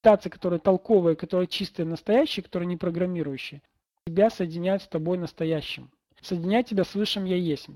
медитации, 0.05 0.29
которые 0.29 0.59
толковые, 0.59 1.15
которые 1.15 1.47
чистые, 1.47 1.85
настоящие, 1.85 2.43
которые 2.43 2.67
не 2.67 2.77
программирующие. 2.77 3.61
Тебя 4.05 4.29
соединяют 4.29 4.83
с 4.83 4.87
тобой 4.87 5.17
настоящим. 5.17 5.89
Соединяют 6.21 6.67
тебя 6.67 6.83
с 6.83 6.95
высшим 6.95 7.25
Я 7.25 7.37
есть 7.37 7.67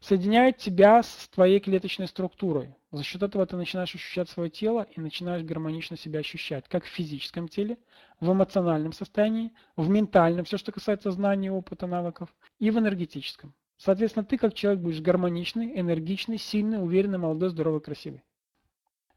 соединяет 0.00 0.58
тебя 0.58 1.02
с 1.02 1.28
твоей 1.30 1.60
клеточной 1.60 2.06
структурой. 2.08 2.74
За 2.92 3.02
счет 3.02 3.22
этого 3.22 3.46
ты 3.46 3.56
начинаешь 3.56 3.94
ощущать 3.94 4.28
свое 4.28 4.50
тело 4.50 4.86
и 4.94 5.00
начинаешь 5.00 5.42
гармонично 5.42 5.96
себя 5.96 6.20
ощущать, 6.20 6.68
как 6.68 6.84
в 6.84 6.88
физическом 6.88 7.48
теле, 7.48 7.78
в 8.20 8.30
эмоциональном 8.30 8.92
состоянии, 8.92 9.50
в 9.76 9.88
ментальном, 9.88 10.44
все, 10.44 10.58
что 10.58 10.72
касается 10.72 11.10
знаний, 11.10 11.48
опыта, 11.48 11.86
навыков, 11.86 12.28
и 12.58 12.70
в 12.70 12.78
энергетическом. 12.78 13.54
Соответственно, 13.78 14.26
ты 14.26 14.36
как 14.36 14.52
человек 14.52 14.82
будешь 14.82 15.00
гармоничный, 15.00 15.80
энергичный, 15.80 16.36
сильный, 16.36 16.82
уверенный, 16.82 17.18
молодой, 17.18 17.48
здоровый, 17.48 17.80
красивый. 17.80 18.22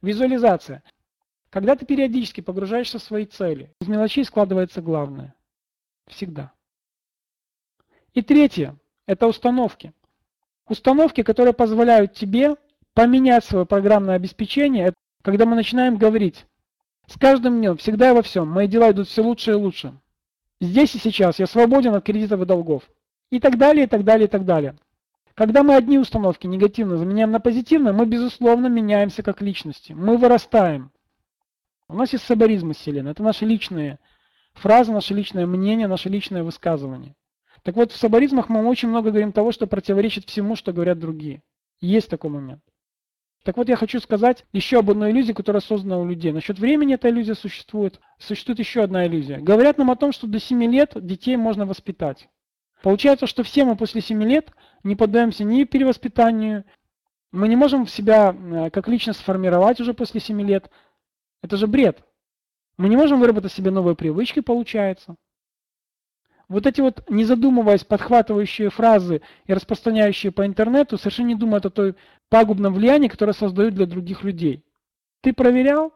Визуализация. 0.01 0.83
Когда 1.49 1.75
ты 1.75 1.85
периодически 1.85 2.41
погружаешься 2.41 2.99
в 2.99 3.03
свои 3.03 3.25
цели, 3.25 3.71
из 3.79 3.87
мелочей 3.87 4.25
складывается 4.25 4.81
главное. 4.81 5.33
Всегда. 6.07 6.51
И 8.13 8.21
третье– 8.21 8.75
это 9.05 9.27
установки. 9.27 9.93
Установки, 10.67 11.23
которые 11.23 11.53
позволяют 11.53 12.13
тебе 12.13 12.55
поменять 12.93 13.45
свое 13.45 13.65
программное 13.65 14.15
обеспечение, 14.15 14.93
когда 15.21 15.45
мы 15.45 15.55
начинаем 15.55 15.97
говорить, 15.97 16.45
с 17.07 17.17
каждым 17.17 17.59
днем, 17.59 17.77
всегда 17.77 18.09
и 18.09 18.13
во 18.13 18.21
всем, 18.21 18.49
мои 18.49 18.67
дела 18.67 18.91
идут 18.91 19.07
все 19.07 19.23
лучше 19.23 19.51
и 19.51 19.55
лучше. 19.55 19.93
Здесь 20.59 20.95
и 20.95 20.99
сейчас 20.99 21.39
я 21.39 21.47
свободен 21.47 21.93
от 21.93 22.03
кредитов 22.03 22.41
и 22.41 22.45
долгов. 22.45 22.83
И 23.29 23.39
так 23.39 23.57
далее, 23.57 23.85
и 23.85 23.87
так 23.87 24.03
далее, 24.03 24.27
и 24.27 24.29
так 24.29 24.43
далее. 24.45 24.75
Когда 25.33 25.63
мы 25.63 25.75
одни 25.75 25.99
установки 25.99 26.47
негативно 26.47 26.97
заменяем 26.97 27.31
на 27.31 27.39
позитивно, 27.39 27.93
мы, 27.93 28.05
безусловно, 28.05 28.67
меняемся 28.67 29.21
как 29.21 29.41
личности. 29.41 29.93
Мы 29.93 30.17
вырастаем. 30.17 30.91
У 31.89 31.95
нас 31.95 32.11
есть 32.11 32.25
сабаризм 32.25 32.71
из 32.71 32.77
Вселенной. 32.77 33.11
Это 33.11 33.23
наши 33.23 33.45
личные 33.45 33.99
фразы, 34.53 34.91
наше 34.91 35.13
личное 35.13 35.45
мнение, 35.45 35.87
наше 35.87 36.09
личное 36.09 36.43
высказывание. 36.43 37.15
Так 37.63 37.75
вот, 37.75 37.91
в 37.91 37.97
сабаризмах 37.97 38.49
мы 38.49 38.65
очень 38.65 38.89
много 38.89 39.09
говорим 39.09 39.31
того, 39.31 39.51
что 39.51 39.67
противоречит 39.67 40.29
всему, 40.29 40.55
что 40.55 40.73
говорят 40.73 40.99
другие. 40.99 41.41
Есть 41.79 42.09
такой 42.09 42.29
момент. 42.29 42.61
Так 43.43 43.55
вот, 43.55 43.69
я 43.69 43.77
хочу 43.77 44.01
сказать 44.01 44.45
еще 44.51 44.79
об 44.79 44.89
одной 44.89 45.11
иллюзии, 45.11 45.31
которая 45.31 45.61
создана 45.61 45.97
у 45.99 46.05
людей. 46.05 46.33
Насчет 46.33 46.59
времени 46.59 46.95
эта 46.95 47.09
иллюзия 47.09 47.35
существует. 47.35 47.99
Существует 48.19 48.59
еще 48.59 48.83
одна 48.83 49.07
иллюзия. 49.07 49.37
Говорят 49.37 49.77
нам 49.77 49.89
о 49.89 49.95
том, 49.95 50.11
что 50.11 50.27
до 50.27 50.39
7 50.39 50.61
лет 50.65 50.91
детей 50.95 51.37
можно 51.37 51.65
воспитать. 51.65 52.27
Получается, 52.83 53.25
что 53.25 53.43
все 53.43 53.63
мы 53.63 53.77
после 53.77 54.01
7 54.01 54.21
лет 54.23 54.51
не 54.83 54.95
поддаемся 54.95 55.45
ни 55.45 55.63
перевоспитанию, 55.63 56.65
мы 57.31 57.47
не 57.47 57.55
можем 57.55 57.87
себя 57.87 58.33
э, 58.33 58.69
как 58.69 58.87
личность 58.87 59.19
сформировать 59.19 59.79
уже 59.79 59.93
после 59.93 60.19
7 60.21 60.41
лет. 60.41 60.69
Это 61.47 61.57
же 61.57 61.67
бред. 61.67 62.03
Мы 62.77 62.89
не 62.89 62.97
можем 62.97 63.19
выработать 63.19 63.53
себе 63.53 63.71
новые 63.71 63.95
привычки, 63.95 64.41
получается 64.41 65.15
вот 66.49 66.65
эти 66.65 66.81
вот, 66.81 67.03
не 67.09 67.25
задумываясь, 67.25 67.83
подхватывающие 67.83 68.69
фразы 68.69 69.21
и 69.45 69.53
распространяющие 69.53 70.31
по 70.31 70.45
интернету, 70.45 70.97
совершенно 70.97 71.27
не 71.27 71.35
думают 71.35 71.65
о 71.65 71.69
той 71.69 71.95
пагубном 72.29 72.73
влиянии, 72.73 73.07
которое 73.07 73.33
создают 73.33 73.75
для 73.75 73.85
других 73.85 74.23
людей. 74.23 74.63
Ты 75.21 75.33
проверял? 75.33 75.93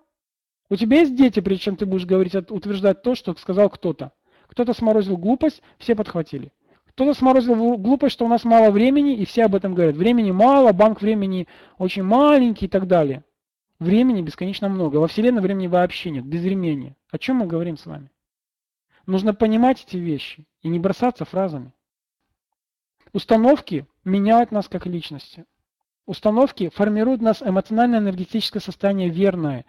У 0.70 0.76
тебя 0.76 1.00
есть 1.00 1.16
дети, 1.16 1.40
прежде 1.40 1.66
чем 1.66 1.76
ты 1.76 1.86
будешь 1.86 2.06
говорить, 2.06 2.36
утверждать 2.36 3.02
то, 3.02 3.16
что 3.16 3.34
сказал 3.36 3.70
кто-то. 3.70 4.12
Кто-то 4.48 4.74
сморозил 4.74 5.18
глупость, 5.18 5.62
все 5.78 5.96
подхватили. 5.96 6.52
Кто-то 6.90 7.14
сморозил 7.14 7.78
глупость, 7.78 8.14
что 8.14 8.26
у 8.26 8.28
нас 8.28 8.44
мало 8.44 8.72
времени, 8.72 9.16
и 9.16 9.26
все 9.26 9.46
об 9.46 9.56
этом 9.56 9.74
говорят. 9.74 9.96
Времени 9.96 10.32
мало, 10.32 10.74
банк 10.74 11.02
времени 11.02 11.48
очень 11.78 12.04
маленький 12.04 12.66
и 12.66 12.70
так 12.70 12.88
далее. 12.88 13.24
Времени 13.82 14.22
бесконечно 14.22 14.70
много. 14.70 14.98
Во 14.98 15.08
Вселенной 15.08 15.42
времени 15.42 15.66
вообще 15.66 16.12
нет, 16.12 16.24
без 16.24 16.44
времени. 16.44 16.96
О 17.10 17.18
чем 17.18 17.38
мы 17.38 17.48
говорим 17.48 17.78
с 17.78 17.88
вами? 17.88 18.12
Нужно 19.08 19.34
понимать 19.34 19.84
эти 19.88 19.98
вещи 19.98 20.46
и 20.62 20.68
не 20.68 20.78
бросаться 20.78 21.26
фразами. 21.26 21.74
Установки 23.12 23.88
меняют 24.06 24.52
нас 24.52 24.68
как 24.68 24.86
личности. 24.86 25.46
Установки 26.06 26.70
формируют 26.70 27.24
нас 27.24 27.42
эмоционально-энергетическое 27.42 28.62
состояние 28.62 29.10
верное, 29.10 29.66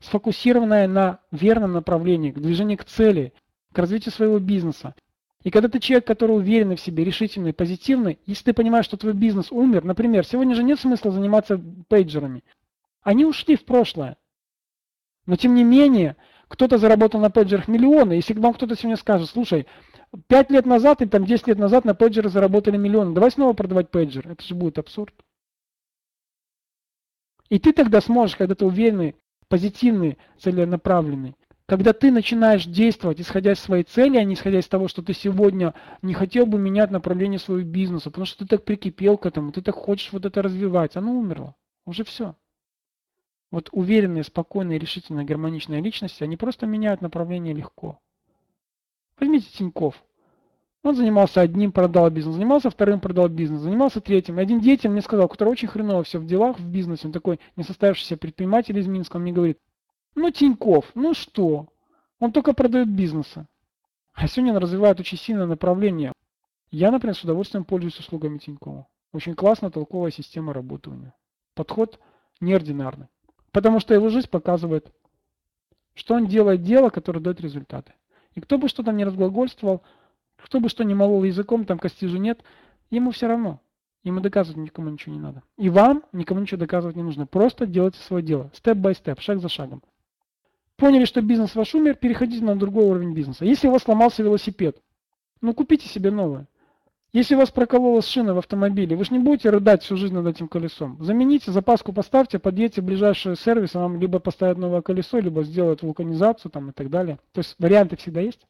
сфокусированное 0.00 0.86
на 0.86 1.20
верном 1.30 1.72
направлении, 1.72 2.32
к 2.32 2.38
движению 2.38 2.76
к 2.76 2.84
цели, 2.84 3.32
к 3.72 3.78
развитию 3.78 4.12
своего 4.12 4.38
бизнеса. 4.38 4.94
И 5.44 5.50
когда 5.50 5.70
ты 5.70 5.80
человек, 5.80 6.06
который 6.06 6.36
уверенный 6.36 6.76
в 6.76 6.80
себе, 6.82 7.04
решительный, 7.04 7.54
позитивный, 7.54 8.18
если 8.26 8.44
ты 8.44 8.52
понимаешь, 8.52 8.84
что 8.84 8.98
твой 8.98 9.14
бизнес 9.14 9.50
умер, 9.50 9.82
например, 9.82 10.26
сегодня 10.26 10.54
же 10.54 10.62
нет 10.62 10.78
смысла 10.78 11.10
заниматься 11.10 11.58
пейджерами. 11.88 12.44
Они 13.06 13.24
ушли 13.24 13.54
в 13.54 13.64
прошлое. 13.64 14.16
Но 15.26 15.36
тем 15.36 15.54
не 15.54 15.62
менее, 15.62 16.16
кто-то 16.48 16.76
заработал 16.76 17.20
на 17.20 17.30
пейджерах 17.30 17.68
миллионы, 17.68 18.14
если 18.14 18.34
вам 18.34 18.52
кто-то 18.52 18.74
сегодня 18.74 18.96
скажет, 18.96 19.30
слушай, 19.30 19.68
5 20.26 20.50
лет 20.50 20.66
назад 20.66 21.02
и 21.02 21.06
там 21.06 21.24
10 21.24 21.46
лет 21.46 21.56
назад 21.56 21.84
на 21.84 21.94
пейджеры 21.94 22.30
заработали 22.30 22.76
миллионы, 22.76 23.14
давай 23.14 23.30
снова 23.30 23.52
продавать 23.52 23.92
пейджер, 23.92 24.28
это 24.28 24.42
же 24.42 24.56
будет 24.56 24.78
абсурд. 24.78 25.14
И 27.48 27.60
ты 27.60 27.72
тогда 27.72 28.00
сможешь, 28.00 28.34
когда 28.34 28.56
ты 28.56 28.64
уверенный, 28.64 29.14
позитивный, 29.46 30.18
целенаправленный, 30.40 31.36
когда 31.66 31.92
ты 31.92 32.10
начинаешь 32.10 32.64
действовать, 32.64 33.20
исходя 33.20 33.52
из 33.52 33.60
своей 33.60 33.84
цели, 33.84 34.16
а 34.16 34.24
не 34.24 34.34
исходя 34.34 34.58
из 34.58 34.66
того, 34.66 34.88
что 34.88 35.00
ты 35.00 35.14
сегодня 35.14 35.74
не 36.02 36.14
хотел 36.14 36.44
бы 36.44 36.58
менять 36.58 36.90
направление 36.90 37.38
своего 37.38 37.64
бизнеса, 37.64 38.10
потому 38.10 38.26
что 38.26 38.40
ты 38.40 38.46
так 38.46 38.64
прикипел 38.64 39.16
к 39.16 39.26
этому, 39.26 39.52
ты 39.52 39.62
так 39.62 39.76
хочешь 39.76 40.10
вот 40.10 40.24
это 40.24 40.42
развивать, 40.42 40.96
оно 40.96 41.12
умерло. 41.12 41.54
Уже 41.84 42.02
все. 42.02 42.34
Вот 43.50 43.68
уверенные, 43.72 44.24
спокойные, 44.24 44.78
решительные, 44.78 45.24
гармоничные 45.24 45.80
личности, 45.80 46.24
они 46.24 46.36
просто 46.36 46.66
меняют 46.66 47.00
направление 47.00 47.54
легко. 47.54 48.00
Возьмите 49.18 49.48
Тиньков. 49.50 50.02
Он 50.82 50.94
занимался 50.94 51.40
одним, 51.40 51.72
продал 51.72 52.10
бизнес, 52.10 52.36
занимался 52.36 52.70
вторым, 52.70 53.00
продал 53.00 53.28
бизнес, 53.28 53.60
занимался 53.60 54.00
третьим. 54.00 54.38
И 54.38 54.42
один 54.42 54.60
деятель 54.60 54.90
мне 54.90 55.02
сказал, 55.02 55.28
который 55.28 55.48
очень 55.48 55.68
хреново 55.68 56.04
все 56.04 56.18
в 56.18 56.26
делах, 56.26 56.58
в 56.58 56.68
бизнесе, 56.68 57.08
он 57.08 57.12
такой 57.12 57.40
несостоявшийся 57.56 58.16
предприниматель 58.16 58.78
из 58.78 58.86
Минска, 58.86 59.16
он 59.16 59.22
мне 59.22 59.32
говорит, 59.32 59.58
ну 60.14 60.30
Тиньков, 60.30 60.90
ну 60.94 61.12
что, 61.12 61.68
он 62.20 62.32
только 62.32 62.52
продает 62.52 62.88
бизнесы. 62.88 63.46
А 64.12 64.28
сегодня 64.28 64.52
он 64.52 64.58
развивает 64.58 65.00
очень 65.00 65.18
сильное 65.18 65.46
направление. 65.46 66.12
Я, 66.70 66.90
например, 66.90 67.16
с 67.16 67.24
удовольствием 67.24 67.64
пользуюсь 67.64 67.98
услугами 67.98 68.38
Тинькова. 68.38 68.86
Очень 69.12 69.34
классная, 69.34 69.70
толковая 69.70 70.10
система 70.10 70.52
работы 70.52 70.90
у 70.90 70.94
него. 70.94 71.14
Подход 71.54 71.98
неординарный. 72.40 73.08
Потому 73.56 73.80
что 73.80 73.94
его 73.94 74.10
жизнь 74.10 74.28
показывает, 74.28 74.92
что 75.94 76.12
он 76.12 76.26
делает 76.26 76.62
дело, 76.62 76.90
которое 76.90 77.20
дает 77.20 77.40
результаты. 77.40 77.94
И 78.34 78.40
кто 78.42 78.58
бы 78.58 78.68
что 78.68 78.82
там 78.82 78.98
ни 78.98 79.02
разглагольствовал, 79.02 79.82
кто 80.36 80.60
бы 80.60 80.68
что 80.68 80.84
ни 80.84 80.92
молол 80.92 81.24
языком, 81.24 81.64
там 81.64 81.78
кости 81.78 82.04
же 82.04 82.18
нет, 82.18 82.42
ему 82.90 83.12
все 83.12 83.28
равно. 83.28 83.62
Ему 84.04 84.20
доказывать 84.20 84.58
никому 84.58 84.90
ничего 84.90 85.14
не 85.14 85.22
надо. 85.22 85.42
И 85.56 85.70
вам 85.70 86.02
никому 86.12 86.40
ничего 86.40 86.60
доказывать 86.60 86.96
не 86.96 87.02
нужно. 87.02 87.24
Просто 87.24 87.64
делайте 87.64 87.98
свое 88.00 88.22
дело. 88.22 88.50
Step-by-step, 88.52 89.20
шаг 89.20 89.40
за 89.40 89.48
шагом. 89.48 89.82
Поняли, 90.76 91.06
что 91.06 91.22
бизнес 91.22 91.54
ваш 91.54 91.74
умер, 91.74 91.94
переходите 91.94 92.44
на 92.44 92.56
другой 92.56 92.84
уровень 92.84 93.14
бизнеса. 93.14 93.46
Если 93.46 93.68
у 93.68 93.70
вас 93.70 93.84
сломался 93.84 94.22
велосипед, 94.22 94.82
ну 95.40 95.54
купите 95.54 95.88
себе 95.88 96.10
новое. 96.10 96.46
Если 97.16 97.34
у 97.34 97.38
вас 97.38 97.50
прокололась 97.50 98.06
шина 98.06 98.34
в 98.34 98.38
автомобиле, 98.38 98.94
вы 98.94 99.02
же 99.06 99.14
не 99.14 99.18
будете 99.18 99.48
рыдать 99.48 99.82
всю 99.82 99.96
жизнь 99.96 100.12
над 100.12 100.26
этим 100.26 100.48
колесом. 100.48 100.98
Замените, 101.00 101.50
запаску 101.50 101.94
поставьте, 101.94 102.38
подъедьте 102.38 102.82
в 102.82 102.84
ближайший 102.84 103.38
сервис, 103.38 103.74
и 103.74 103.78
вам 103.78 103.98
либо 103.98 104.18
поставят 104.18 104.58
новое 104.58 104.82
колесо, 104.82 105.18
либо 105.18 105.42
сделают 105.42 105.80
вулканизацию 105.80 106.50
там, 106.50 106.68
и 106.68 106.72
так 106.74 106.90
далее. 106.90 107.18
То 107.32 107.38
есть 107.38 107.54
варианты 107.58 107.96
всегда 107.96 108.20
есть. 108.20 108.46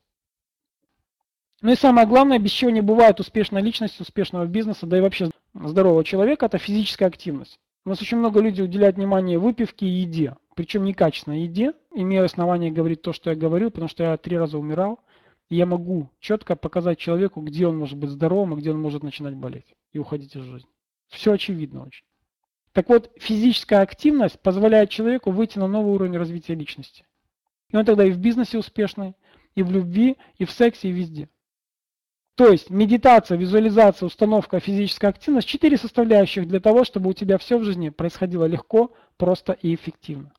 Ну 1.63 1.71
и 1.71 1.77
самое 1.77 2.09
главное, 2.09 2.41
без 2.41 2.51
чего 2.51 2.73
не 2.73 2.81
бывает 2.81 3.21
успешной 3.21 3.63
личности, 3.63 4.03
успешного 4.03 4.47
бизнеса, 4.47 4.85
да 4.85 4.99
и 4.99 5.01
вообще 5.01 5.31
здорового 5.55 6.03
человека, 6.03 6.47
это 6.47 6.59
физическая 6.59 7.09
активность. 7.09 7.61
У 7.85 7.91
нас 7.91 8.03
очень 8.03 8.19
много 8.19 8.41
людей 8.41 8.65
уделяют 8.65 8.97
внимание 8.97 9.39
выпивке 9.39 9.87
и 9.87 9.91
еде, 9.91 10.35
причем 10.57 10.83
некачественной 10.83 11.43
еде. 11.43 11.73
Имею 11.95 12.25
основание 12.25 12.73
говорить 12.73 13.01
то, 13.01 13.13
что 13.13 13.31
я 13.31 13.37
говорил, 13.37 13.71
потому 13.71 13.89
что 13.89 14.03
я 14.03 14.17
три 14.17 14.37
раза 14.37 14.59
умирал. 14.59 14.99
Я 15.49 15.67
могу 15.67 16.11
четко 16.19 16.57
показать 16.57 16.99
человеку, 16.99 17.41
где 17.41 17.67
он 17.67 17.79
может 17.79 17.97
быть 17.97 18.11
здоровым, 18.11 18.55
а 18.55 18.57
где 18.57 18.73
он 18.73 18.81
может 18.81 19.03
начинать 19.03 19.37
болеть 19.37 19.75
и 19.93 19.99
уходить 19.99 20.35
из 20.35 20.43
жизни. 20.43 20.71
Все 21.09 21.33
очевидно 21.33 21.85
очень. 21.85 22.05
Так 22.73 22.89
вот, 22.89 23.11
физическая 23.17 23.81
активность 23.81 24.41
позволяет 24.41 24.91
человеку 24.91 25.31
выйти 25.31 25.59
на 25.59 25.69
новый 25.69 25.95
уровень 25.95 26.19
развития 26.19 26.55
личности. 26.55 27.07
И 27.71 27.77
он 27.77 27.85
тогда 27.85 28.05
и 28.05 28.11
в 28.11 28.19
бизнесе 28.19 28.59
успешный, 28.59 29.15
и 29.55 29.63
в 29.63 29.71
любви, 29.71 30.17
и 30.37 30.45
в 30.45 30.51
сексе, 30.51 30.89
и 30.89 30.93
везде. 30.93 31.29
То 32.35 32.49
есть 32.49 32.69
медитация, 32.69 33.39
визуализация, 33.39 34.07
установка, 34.07 34.61
физическая 34.61 35.11
активность– 35.11 35.49
четыре 35.49 35.79
составляющих 35.79 36.47
для 36.47 36.61
того, 36.61 36.85
чтобы 36.85 37.09
у 37.09 37.15
тебя 37.15 37.39
все 37.39 37.57
в 37.57 37.65
жизни 37.65 37.89
происходило 37.89 38.45
легко, 38.45 38.93
просто 39.17 39.55
и 39.55 39.75
эффективно. 39.75 40.35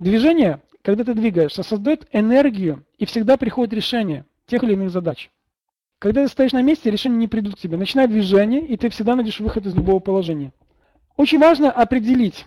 Движение, 0.00 0.60
когда 0.82 1.04
ты 1.04 1.14
двигаешься, 1.14 1.62
создает 1.62 2.06
энергию 2.12 2.84
и 2.98 3.06
всегда 3.06 3.36
приходит 3.36 3.72
решение 3.72 4.26
тех 4.46 4.62
или 4.64 4.72
иных 4.72 4.90
задач. 4.90 5.30
Когда 5.98 6.24
ты 6.24 6.28
стоишь 6.28 6.52
на 6.52 6.62
месте, 6.62 6.90
решения 6.90 7.16
не 7.16 7.28
придут 7.28 7.54
к 7.54 7.58
тебе. 7.58 7.76
Начинай 7.76 8.08
движение, 8.08 8.66
и 8.66 8.76
ты 8.76 8.90
всегда 8.90 9.14
найдешь 9.14 9.38
выход 9.38 9.66
из 9.66 9.74
любого 9.74 10.00
положения. 10.00 10.52
Очень 11.16 11.38
важно 11.38 11.70
определить, 11.70 12.46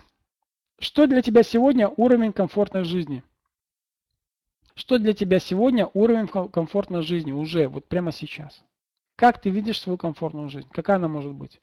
что 0.78 1.06
для 1.06 1.22
тебя 1.22 1.42
сегодня 1.42 1.88
уровень 1.88 2.32
комфортной 2.32 2.84
жизни. 2.84 3.22
Что 4.74 4.98
для 4.98 5.14
тебя 5.14 5.38
сегодня 5.38 5.88
уровень 5.94 6.28
комфортной 6.28 7.02
жизни 7.02 7.32
уже, 7.32 7.66
вот 7.66 7.88
прямо 7.88 8.12
сейчас. 8.12 8.62
Как 9.16 9.40
ты 9.40 9.48
видишь 9.48 9.80
свою 9.80 9.96
комфортную 9.96 10.50
жизнь? 10.50 10.68
Какая 10.70 10.96
она 10.96 11.08
может 11.08 11.32
быть? 11.32 11.62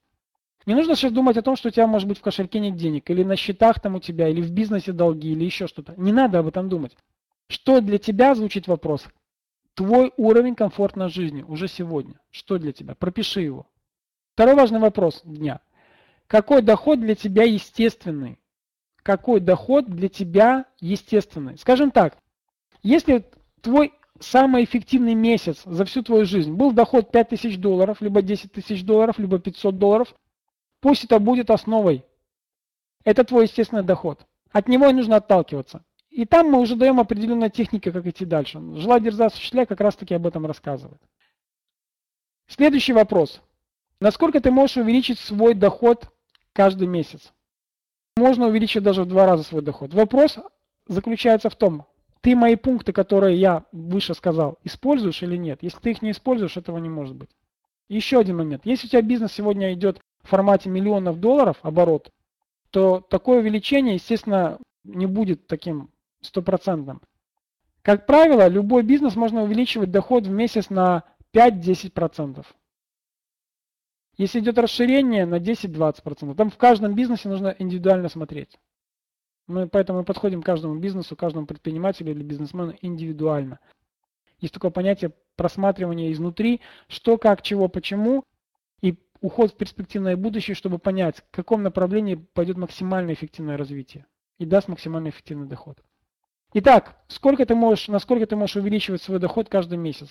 Не 0.66 0.76
нужно 0.76 0.96
сейчас 0.96 1.12
думать 1.12 1.38
о 1.38 1.42
том, 1.42 1.56
что 1.56 1.68
у 1.68 1.72
тебя 1.72 1.88
может 1.88 2.08
быть 2.08 2.20
в 2.20 2.22
кошельке 2.22 2.60
нет 2.60 2.76
денег, 2.76 3.10
или 3.10 3.24
на 3.24 3.36
счетах 3.36 3.82
там 3.82 3.96
у 3.96 4.00
тебя, 4.00 4.30
или 4.30 4.42
в 4.42 4.52
бизнесе 4.52 4.94
долги, 4.94 5.32
или 5.32 5.44
еще 5.44 5.68
что-то. 5.68 5.94
Не 5.98 6.14
надо 6.14 6.40
об 6.40 6.48
этом 6.48 6.70
думать. 6.70 6.96
Что 7.48 7.82
для 7.82 7.98
тебя 7.98 8.34
звучит 8.36 8.68
вопрос? 8.68 9.06
Твой 9.74 10.14
уровень 10.18 10.56
комфортной 10.56 11.10
жизни 11.10 11.44
уже 11.44 11.68
сегодня. 11.68 12.16
Что 12.32 12.58
для 12.58 12.72
тебя? 12.72 12.96
Пропиши 12.96 13.42
его. 13.42 13.68
Второй 14.34 14.56
важный 14.56 14.80
вопрос 14.80 15.22
дня. 15.24 15.60
Какой 16.28 16.62
доход 16.62 17.00
для 17.00 17.16
тебя 17.16 17.44
естественный? 17.44 18.40
Какой 19.04 19.42
доход 19.42 19.88
для 19.88 20.08
тебя 20.08 20.66
естественный? 20.80 21.58
Скажем 21.58 21.92
так, 21.92 22.18
если 22.82 23.26
твой 23.62 23.94
самый 24.20 24.64
эффективный 24.64 25.16
месяц 25.16 25.62
за 25.66 25.84
всю 25.86 26.04
твою 26.04 26.26
жизнь 26.26 26.54
был 26.54 26.72
доход 26.72 27.12
5000 27.12 27.58
долларов, 27.58 28.02
либо 28.02 28.22
10 28.22 28.52
тысяч 28.52 28.84
долларов, 28.84 29.20
либо 29.20 29.40
500 29.40 29.78
долларов, 29.78 30.16
пусть 30.84 31.06
это 31.06 31.18
будет 31.18 31.50
основой. 31.50 32.04
Это 33.06 33.24
твой 33.24 33.46
естественный 33.46 33.84
доход. 33.84 34.28
От 34.52 34.68
него 34.68 34.88
и 34.88 34.94
нужно 34.94 35.16
отталкиваться. 35.16 35.86
И 36.10 36.26
там 36.26 36.52
мы 36.52 36.60
уже 36.60 36.76
даем 36.76 37.00
определенные 37.00 37.50
техники, 37.50 37.90
как 37.90 38.06
идти 38.06 38.26
дальше. 38.26 38.60
Жила 38.76 39.00
дерза 39.00 39.28
осуществляй 39.28 39.66
как 39.66 39.80
раз 39.80 39.96
таки 39.96 40.14
об 40.14 40.28
этом 40.28 40.46
рассказывает. 40.46 41.02
Следующий 42.48 42.92
вопрос. 42.92 43.42
Насколько 44.02 44.42
ты 44.42 44.52
можешь 44.52 44.76
увеличить 44.76 45.20
свой 45.20 45.54
доход 45.54 46.12
каждый 46.52 46.88
месяц? 46.88 47.32
Можно 48.18 48.48
увеличить 48.48 48.84
даже 48.84 49.04
в 49.04 49.08
два 49.08 49.26
раза 49.26 49.44
свой 49.44 49.62
доход. 49.62 49.94
Вопрос 49.94 50.38
заключается 50.88 51.50
в 51.50 51.56
том, 51.56 51.88
ты 52.20 52.36
мои 52.36 52.58
пункты, 52.58 52.92
которые 52.92 53.40
я 53.40 53.64
выше 53.72 54.14
сказал, 54.16 54.60
используешь 54.66 55.24
или 55.24 55.38
нет? 55.38 55.60
Если 55.62 55.80
ты 55.80 55.92
их 55.92 56.02
не 56.02 56.12
используешь, 56.12 56.58
этого 56.58 56.78
не 56.78 56.90
может 56.90 57.16
быть. 57.16 57.30
Еще 57.88 58.20
один 58.20 58.38
момент. 58.38 58.66
Если 58.66 58.88
у 58.88 58.90
тебя 58.90 59.02
бизнес 59.02 59.32
сегодня 59.32 59.74
идет 59.74 60.02
в 60.24 60.30
формате 60.30 60.70
миллионов 60.70 61.20
долларов 61.20 61.58
оборот, 61.62 62.12
то 62.72 63.02
такое 63.02 63.40
увеличение, 63.40 63.96
естественно, 63.96 64.60
не 64.84 65.06
будет 65.06 65.48
таким 65.48 65.90
стопроцентным. 66.22 67.02
Как 67.82 68.06
правило, 68.06 68.48
любой 68.48 68.84
бизнес 68.84 69.16
можно 69.16 69.44
увеличивать 69.44 69.92
доход 69.92 70.26
в 70.26 70.32
месяц 70.32 70.70
на 70.70 71.04
5-10%. 71.34 72.46
Если 74.18 74.40
идет 74.40 74.58
расширение 74.58 75.26
на 75.26 75.36
10-20%, 75.36 76.36
там 76.36 76.50
в 76.50 76.58
каждом 76.58 76.96
бизнесе 76.96 77.30
нужно 77.30 77.56
индивидуально 77.60 78.10
смотреть. 78.10 78.58
Мы 79.48 79.68
поэтому 79.68 80.06
подходим 80.06 80.42
к 80.42 80.46
каждому 80.46 80.76
бизнесу, 80.80 81.16
каждому 81.16 81.46
предпринимателю 81.46 82.12
или 82.12 82.24
бизнесмену 82.24 82.76
индивидуально. 82.82 83.60
Есть 84.40 84.54
такое 84.54 84.72
понятие 84.72 85.12
просматривания 85.36 86.12
изнутри, 86.12 86.62
что, 86.88 87.18
как, 87.18 87.42
чего, 87.42 87.68
почему, 87.68 88.24
уход 89.24 89.54
в 89.54 89.56
перспективное 89.56 90.18
будущее, 90.18 90.54
чтобы 90.54 90.80
понять, 90.80 91.18
в 91.18 91.32
каком 91.32 91.64
направлении 91.64 92.16
пойдет 92.16 92.58
максимально 92.58 93.14
эффективное 93.14 93.58
развитие 93.58 94.06
и 94.38 94.46
даст 94.46 94.68
максимально 94.68 95.10
эффективный 95.10 95.48
доход. 95.48 95.82
Итак, 96.54 97.02
сколько 97.08 97.46
ты 97.46 97.56
можешь, 97.56 97.88
насколько 97.88 98.28
ты 98.28 98.36
можешь 98.36 98.58
увеличивать 98.58 99.02
свой 99.02 99.20
доход 99.20 99.48
каждый 99.48 99.78
месяц? 99.78 100.10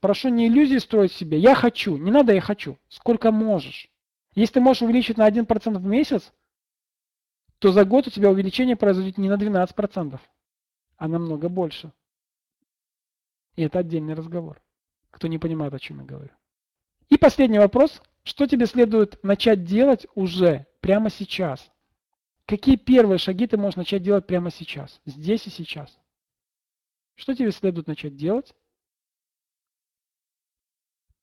Прошу 0.00 0.30
не 0.30 0.48
иллюзии 0.48 0.78
строить 0.78 1.12
себе. 1.12 1.38
Я 1.38 1.54
хочу. 1.54 1.96
Не 1.96 2.10
надо 2.10 2.32
я 2.34 2.40
хочу. 2.40 2.76
Сколько 2.88 3.30
можешь. 3.30 3.88
Если 4.34 4.54
ты 4.54 4.60
можешь 4.60 4.82
увеличить 4.82 5.16
на 5.16 5.28
1% 5.28 5.78
в 5.78 5.84
месяц, 5.84 6.32
то 7.60 7.70
за 7.70 7.84
год 7.84 8.08
у 8.08 8.10
тебя 8.10 8.30
увеличение 8.30 8.74
произойдет 8.74 9.16
не 9.16 9.28
на 9.28 9.34
12%, 9.34 10.18
а 10.96 11.08
намного 11.08 11.48
больше. 11.48 11.92
И 13.54 13.62
это 13.62 13.78
отдельный 13.78 14.14
разговор. 14.14 14.60
Кто 15.10 15.28
не 15.28 15.38
понимает, 15.38 15.72
о 15.72 15.78
чем 15.78 16.00
я 16.00 16.04
говорю. 16.04 16.32
И 17.10 17.16
последний 17.16 17.58
вопрос. 17.58 18.02
Что 18.22 18.46
тебе 18.46 18.66
следует 18.66 19.22
начать 19.24 19.64
делать 19.64 20.06
уже, 20.14 20.66
прямо 20.80 21.10
сейчас? 21.10 21.70
Какие 22.46 22.76
первые 22.76 23.18
шаги 23.18 23.46
ты 23.46 23.56
можешь 23.56 23.76
начать 23.76 24.02
делать 24.02 24.26
прямо 24.26 24.50
сейчас, 24.50 25.00
здесь 25.06 25.46
и 25.46 25.50
сейчас? 25.50 25.98
Что 27.14 27.34
тебе 27.34 27.52
следует 27.52 27.86
начать 27.86 28.16
делать 28.16 28.54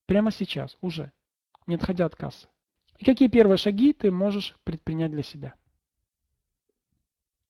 прямо 0.05 0.31
сейчас, 0.31 0.77
уже, 0.81 1.11
не 1.65 1.75
отходя 1.75 2.05
от 2.05 2.15
кассы? 2.15 2.47
И 2.97 3.05
какие 3.05 3.27
первые 3.27 3.57
шаги 3.57 3.93
ты 3.93 4.09
можешь 4.09 4.55
предпринять 4.63 5.11
для 5.11 5.23
себя? 5.23 5.53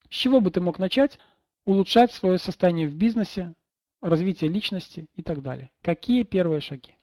С 0.09 0.13
чего 0.15 0.41
бы 0.41 0.51
ты 0.51 0.59
мог 0.59 0.79
начать 0.79 1.19
улучшать 1.65 2.11
свое 2.11 2.37
состояние 2.37 2.87
в 2.87 2.95
бизнесе, 2.95 3.53
развитие 4.01 4.49
личности 4.49 5.07
и 5.15 5.23
так 5.23 5.41
далее? 5.41 5.71
Какие 5.81 6.23
первые 6.23 6.61
шаги? 6.61 6.96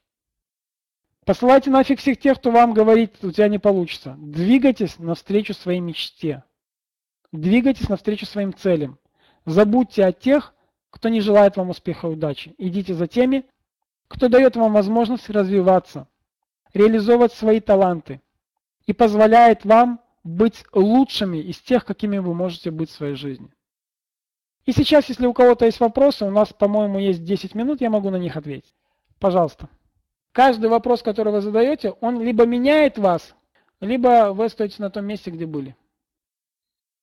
Посылайте 1.25 1.71
нафиг 1.71 2.01
всех 2.01 2.19
тех, 2.19 2.39
кто 2.39 2.51
вам 2.51 2.75
говорит, 2.75 3.17
у 3.23 3.31
тебя 3.31 3.49
не 3.49 3.59
получится. 3.59 4.15
Двигайтесь 4.19 4.99
навстречу 4.99 5.55
своей 5.55 5.81
мечте. 5.81 6.45
Двигайтесь 7.33 7.89
навстречу 7.89 8.27
своим 8.27 8.55
целям. 8.55 8.99
Забудьте 9.47 10.05
о 10.05 10.13
тех, 10.13 10.55
кто 10.91 11.09
не 11.09 11.21
желает 11.21 11.57
вам 11.57 11.71
успеха 11.71 12.07
и 12.07 12.11
удачи. 12.11 12.55
Идите 12.59 12.95
за 12.95 13.07
теми, 13.07 13.47
кто 14.07 14.29
дает 14.29 14.55
вам 14.57 14.73
возможность 14.73 15.31
развиваться, 15.31 16.09
реализовывать 16.75 17.33
свои 17.33 17.61
таланты 17.61 18.21
и 18.87 18.93
позволяет 18.93 19.65
вам 19.65 20.01
быть 20.25 20.65
лучшими 20.73 21.39
из 21.39 21.59
тех, 21.59 21.85
какими 21.85 22.19
вы 22.19 22.35
можете 22.35 22.71
быть 22.71 22.91
в 22.91 22.95
своей 22.95 23.15
жизни. 23.15 23.51
И 24.67 24.73
сейчас, 24.73 25.09
если 25.09 25.27
у 25.27 25.33
кого-то 25.33 25.65
есть 25.65 25.81
вопросы, 25.81 26.25
у 26.25 26.31
нас, 26.31 26.53
по-моему, 26.53 26.99
есть 26.99 27.25
10 27.25 27.55
минут, 27.55 27.81
я 27.81 27.91
могу 27.91 28.11
на 28.11 28.17
них 28.17 28.37
ответить. 28.37 28.75
Пожалуйста. 29.19 29.69
Каждый 30.35 30.68
вопрос, 30.68 31.01
который 31.01 31.33
вы 31.33 31.40
задаете, 31.40 31.92
он 32.01 32.20
либо 32.20 32.44
меняет 32.44 32.99
вас, 32.99 33.37
либо 33.81 34.33
вы 34.33 34.47
остаетесь 34.47 34.81
на 34.81 34.90
том 34.90 35.07
месте, 35.07 35.31
где 35.31 35.47
были. 35.47 35.77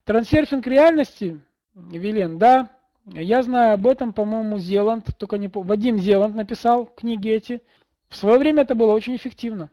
Трансерфинг 0.03 0.67
реальности, 0.67 1.39
Вилен, 1.73 2.37
да, 2.37 2.69
я 3.05 3.41
знаю 3.41 3.75
об 3.75 3.87
этом, 3.87 4.11
по-моему, 4.11 4.57
Зеланд, 4.57 5.17
только 5.17 5.37
не 5.37 5.47
Вадим 5.47 5.97
Зеланд 5.97 6.35
написал 6.35 6.87
книги 6.87 7.29
эти. 7.29 7.61
В 8.09 8.17
свое 8.17 8.37
время 8.37 8.63
это 8.63 8.75
было 8.75 8.91
очень 8.91 9.15
эффективно. 9.15 9.71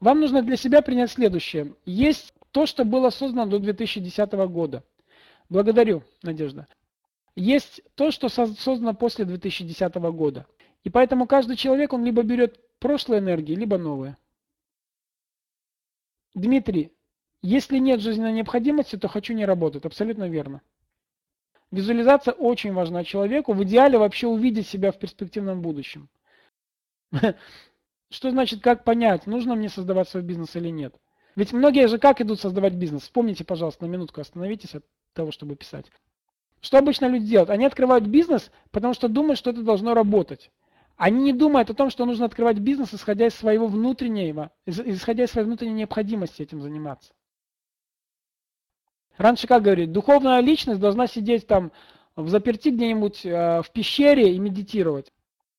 Вам 0.00 0.18
нужно 0.18 0.42
для 0.42 0.56
себя 0.56 0.82
принять 0.82 1.12
следующее. 1.12 1.76
Есть 1.84 2.34
то, 2.50 2.66
что 2.66 2.84
было 2.84 3.10
создано 3.10 3.46
до 3.46 3.60
2010 3.60 4.32
года. 4.50 4.82
Благодарю, 5.48 6.02
Надежда. 6.24 6.66
Есть 7.36 7.82
то, 7.94 8.10
что 8.10 8.28
создано 8.28 8.94
после 8.94 9.26
2010 9.26 9.94
года. 9.94 10.44
И 10.82 10.90
поэтому 10.90 11.28
каждый 11.28 11.54
человек, 11.54 11.92
он 11.92 12.04
либо 12.04 12.24
берет 12.24 12.65
прошлые 12.86 13.18
энергии, 13.18 13.56
либо 13.56 13.78
новые. 13.78 14.16
Дмитрий, 16.34 16.92
если 17.42 17.78
нет 17.78 17.98
жизненной 17.98 18.30
необходимости, 18.30 18.94
то 18.94 19.08
хочу 19.08 19.34
не 19.34 19.44
работать. 19.44 19.84
Абсолютно 19.84 20.28
верно. 20.28 20.62
Визуализация 21.72 22.32
очень 22.32 22.72
важна 22.72 23.02
человеку. 23.02 23.54
В 23.54 23.64
идеале 23.64 23.98
вообще 23.98 24.28
увидеть 24.28 24.68
себя 24.68 24.92
в 24.92 25.00
перспективном 25.00 25.62
будущем. 25.62 26.08
Что 28.10 28.30
значит, 28.30 28.60
как 28.60 28.84
понять, 28.84 29.26
нужно 29.26 29.56
мне 29.56 29.68
создавать 29.68 30.08
свой 30.08 30.22
бизнес 30.22 30.54
или 30.54 30.68
нет? 30.68 30.94
Ведь 31.34 31.52
многие 31.52 31.88
же 31.88 31.98
как 31.98 32.20
идут 32.20 32.38
создавать 32.40 32.74
бизнес? 32.74 33.02
Вспомните, 33.02 33.44
пожалуйста, 33.44 33.84
на 33.84 33.90
минутку 33.90 34.20
остановитесь 34.20 34.76
от 34.76 34.84
того, 35.12 35.32
чтобы 35.32 35.56
писать. 35.56 35.86
Что 36.60 36.78
обычно 36.78 37.06
люди 37.06 37.26
делают? 37.26 37.50
Они 37.50 37.66
открывают 37.66 38.06
бизнес, 38.06 38.52
потому 38.70 38.94
что 38.94 39.08
думают, 39.08 39.40
что 39.40 39.50
это 39.50 39.64
должно 39.64 39.92
работать. 39.92 40.52
Они 40.96 41.22
не 41.24 41.32
думают 41.32 41.68
о 41.68 41.74
том, 41.74 41.90
что 41.90 42.06
нужно 42.06 42.24
открывать 42.24 42.58
бизнес, 42.58 42.94
исходя 42.94 43.26
из 43.26 43.34
своего 43.34 43.66
внутреннего, 43.66 44.50
исходя 44.64 45.24
из 45.24 45.30
своей 45.30 45.46
внутренней 45.46 45.74
необходимости 45.74 46.42
этим 46.42 46.62
заниматься. 46.62 47.12
Раньше, 49.18 49.46
как 49.46 49.62
говорит, 49.62 49.92
духовная 49.92 50.40
личность 50.40 50.80
должна 50.80 51.06
сидеть 51.06 51.46
там 51.46 51.72
в 52.16 52.28
заперти 52.28 52.70
где-нибудь 52.70 53.26
э, 53.26 53.62
в 53.62 53.70
пещере 53.72 54.34
и 54.34 54.38
медитировать. 54.38 55.12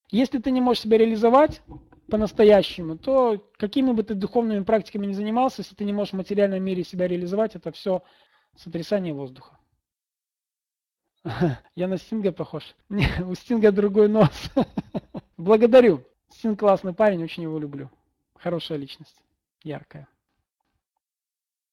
Если 0.09 0.39
ты 0.39 0.51
не 0.51 0.61
можешь 0.61 0.83
себя 0.83 0.97
реализовать 0.97 1.61
по-настоящему, 2.09 2.97
то 2.97 3.43
какими 3.57 3.91
бы 3.91 4.03
ты 4.03 4.15
духовными 4.15 4.63
практиками 4.63 5.05
ни 5.05 5.13
занимался, 5.13 5.61
если 5.61 5.75
ты 5.75 5.85
не 5.85 5.93
можешь 5.93 6.13
в 6.13 6.17
материальном 6.17 6.63
мире 6.63 6.83
себя 6.83 7.07
реализовать, 7.07 7.55
это 7.55 7.71
все 7.71 8.03
сотрясание 8.55 9.13
воздуха. 9.13 9.59
Я 11.75 11.87
на 11.87 11.97
Стинга 11.97 12.31
похож. 12.31 12.75
Не, 12.89 13.07
у 13.23 13.35
Стинга 13.35 13.71
другой 13.71 14.07
нос. 14.07 14.51
Благодарю. 15.37 16.03
Стинг 16.29 16.59
классный 16.59 16.93
парень, 16.93 17.23
очень 17.23 17.43
его 17.43 17.57
люблю. 17.57 17.89
Хорошая 18.35 18.77
личность, 18.77 19.15
яркая. 19.63 20.07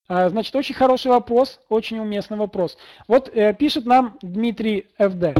А, 0.07 0.29
значит, 0.29 0.55
очень 0.55 0.75
хороший 0.75 1.11
вопрос, 1.11 1.61
очень 1.69 1.99
уместный 1.99 2.37
вопрос. 2.37 2.77
Вот 3.09 3.29
э, 3.29 3.55
пишет 3.55 3.87
нам 3.87 4.19
Дмитрий 4.21 4.89
ФД. 4.99 5.39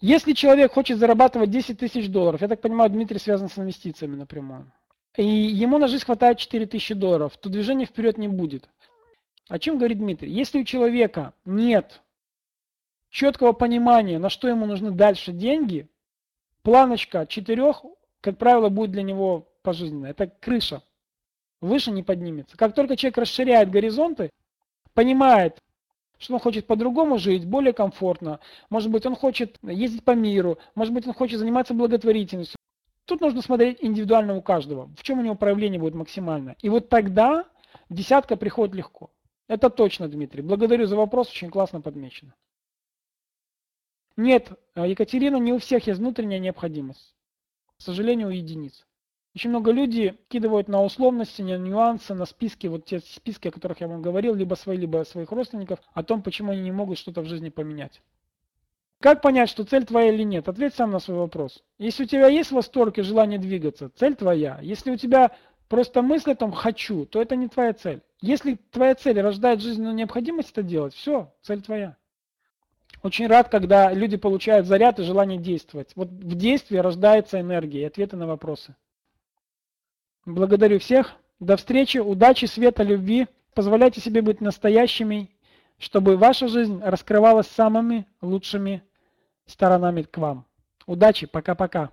Если 0.00 0.32
человек 0.32 0.72
хочет 0.72 0.98
зарабатывать 0.98 1.50
10 1.50 1.78
тысяч 1.78 2.08
долларов, 2.08 2.40
я 2.40 2.48
так 2.48 2.60
понимаю, 2.60 2.90
Дмитрий 2.90 3.18
связан 3.18 3.48
с 3.48 3.58
инвестициями 3.58 4.14
напрямую, 4.14 4.72
и 5.16 5.26
ему 5.26 5.78
на 5.78 5.88
жизнь 5.88 6.04
хватает 6.04 6.38
4 6.38 6.66
тысячи 6.66 6.94
долларов, 6.94 7.36
то 7.36 7.48
движения 7.48 7.86
вперед 7.86 8.16
не 8.18 8.28
будет. 8.28 8.68
О 9.48 9.58
чем 9.58 9.78
говорит 9.78 9.98
Дмитрий? 9.98 10.30
Если 10.30 10.60
у 10.60 10.64
человека 10.64 11.34
нет 11.44 12.00
четкого 13.10 13.52
понимания, 13.52 14.20
на 14.20 14.30
что 14.30 14.46
ему 14.46 14.66
нужны 14.66 14.92
дальше 14.92 15.32
деньги, 15.32 15.88
планочка 16.68 17.26
четырех, 17.26 17.82
как 18.20 18.36
правило, 18.36 18.68
будет 18.68 18.90
для 18.90 19.02
него 19.02 19.48
пожизненная. 19.62 20.10
Это 20.10 20.26
крыша. 20.26 20.82
Выше 21.62 21.90
не 21.90 22.02
поднимется. 22.02 22.58
Как 22.58 22.74
только 22.74 22.94
человек 22.94 23.16
расширяет 23.16 23.70
горизонты, 23.70 24.28
понимает, 24.92 25.62
что 26.18 26.34
он 26.34 26.40
хочет 26.40 26.66
по-другому 26.66 27.16
жить, 27.16 27.46
более 27.46 27.72
комфортно. 27.72 28.40
Может 28.68 28.90
быть, 28.90 29.06
он 29.06 29.16
хочет 29.16 29.56
ездить 29.62 30.04
по 30.04 30.10
миру, 30.10 30.58
может 30.74 30.92
быть, 30.92 31.06
он 31.06 31.14
хочет 31.14 31.38
заниматься 31.38 31.72
благотворительностью. 31.72 32.58
Тут 33.06 33.22
нужно 33.22 33.40
смотреть 33.40 33.78
индивидуально 33.80 34.36
у 34.36 34.42
каждого, 34.42 34.90
в 34.94 35.02
чем 35.02 35.20
у 35.20 35.22
него 35.22 35.36
проявление 35.36 35.80
будет 35.80 35.94
максимально. 35.94 36.54
И 36.60 36.68
вот 36.68 36.90
тогда 36.90 37.46
десятка 37.88 38.36
приходит 38.36 38.74
легко. 38.74 39.08
Это 39.46 39.70
точно, 39.70 40.06
Дмитрий. 40.06 40.42
Благодарю 40.42 40.84
за 40.84 40.96
вопрос, 40.96 41.30
очень 41.30 41.48
классно 41.48 41.80
подмечено. 41.80 42.34
Нет, 44.18 44.50
Екатерина, 44.74 45.36
не 45.36 45.52
у 45.52 45.58
всех 45.58 45.86
есть 45.86 46.00
внутренняя 46.00 46.40
необходимость. 46.40 47.14
К 47.78 47.82
сожалению, 47.82 48.26
у 48.26 48.30
единиц. 48.32 48.84
Очень 49.32 49.50
много 49.50 49.70
людей 49.70 50.18
кидывают 50.26 50.66
на 50.66 50.82
условности, 50.82 51.40
на 51.40 51.56
нюансы, 51.56 52.14
на 52.14 52.26
списки, 52.26 52.66
вот 52.66 52.84
те 52.84 52.98
списки, 52.98 53.46
о 53.46 53.52
которых 53.52 53.80
я 53.80 53.86
вам 53.86 54.02
говорил, 54.02 54.34
либо 54.34 54.56
свои, 54.56 54.76
либо 54.76 55.04
своих 55.04 55.30
родственников, 55.30 55.78
о 55.94 56.02
том, 56.02 56.24
почему 56.24 56.50
они 56.50 56.62
не 56.62 56.72
могут 56.72 56.98
что-то 56.98 57.20
в 57.20 57.26
жизни 57.26 57.48
поменять. 57.48 58.02
Как 58.98 59.22
понять, 59.22 59.50
что 59.50 59.62
цель 59.62 59.86
твоя 59.86 60.12
или 60.12 60.24
нет? 60.24 60.48
Ответь 60.48 60.74
сам 60.74 60.90
на 60.90 60.98
свой 60.98 61.18
вопрос. 61.18 61.62
Если 61.78 62.02
у 62.02 62.06
тебя 62.06 62.26
есть 62.26 62.50
восторг 62.50 62.98
и 62.98 63.02
желание 63.02 63.38
двигаться, 63.38 63.88
цель 63.94 64.16
твоя. 64.16 64.58
Если 64.62 64.90
у 64.90 64.96
тебя 64.96 65.30
просто 65.68 66.02
мысль 66.02 66.32
о 66.32 66.34
том 66.34 66.50
«хочу», 66.50 67.06
то 67.06 67.22
это 67.22 67.36
не 67.36 67.46
твоя 67.46 67.72
цель. 67.72 68.02
Если 68.20 68.56
твоя 68.72 68.96
цель 68.96 69.20
рождает 69.20 69.62
жизненную 69.62 69.94
необходимость 69.94 70.50
это 70.50 70.64
делать, 70.64 70.94
все, 70.94 71.32
цель 71.42 71.62
твоя. 71.62 71.96
Очень 73.02 73.28
рад, 73.28 73.48
когда 73.48 73.92
люди 73.92 74.16
получают 74.16 74.66
заряд 74.66 74.98
и 74.98 75.04
желание 75.04 75.38
действовать. 75.38 75.92
Вот 75.94 76.08
в 76.08 76.34
действии 76.34 76.76
рождается 76.76 77.40
энергия 77.40 77.82
и 77.82 77.84
ответы 77.84 78.16
на 78.16 78.26
вопросы. 78.26 78.74
Благодарю 80.26 80.78
всех. 80.78 81.14
До 81.40 81.56
встречи, 81.56 81.98
удачи, 81.98 82.46
света, 82.46 82.82
любви. 82.82 83.28
Позволяйте 83.54 84.00
себе 84.00 84.20
быть 84.20 84.40
настоящими, 84.40 85.30
чтобы 85.78 86.16
ваша 86.16 86.48
жизнь 86.48 86.80
раскрывалась 86.82 87.46
самыми 87.46 88.06
лучшими 88.20 88.82
сторонами 89.46 90.02
к 90.02 90.18
вам. 90.18 90.44
Удачи, 90.86 91.26
пока-пока. 91.26 91.90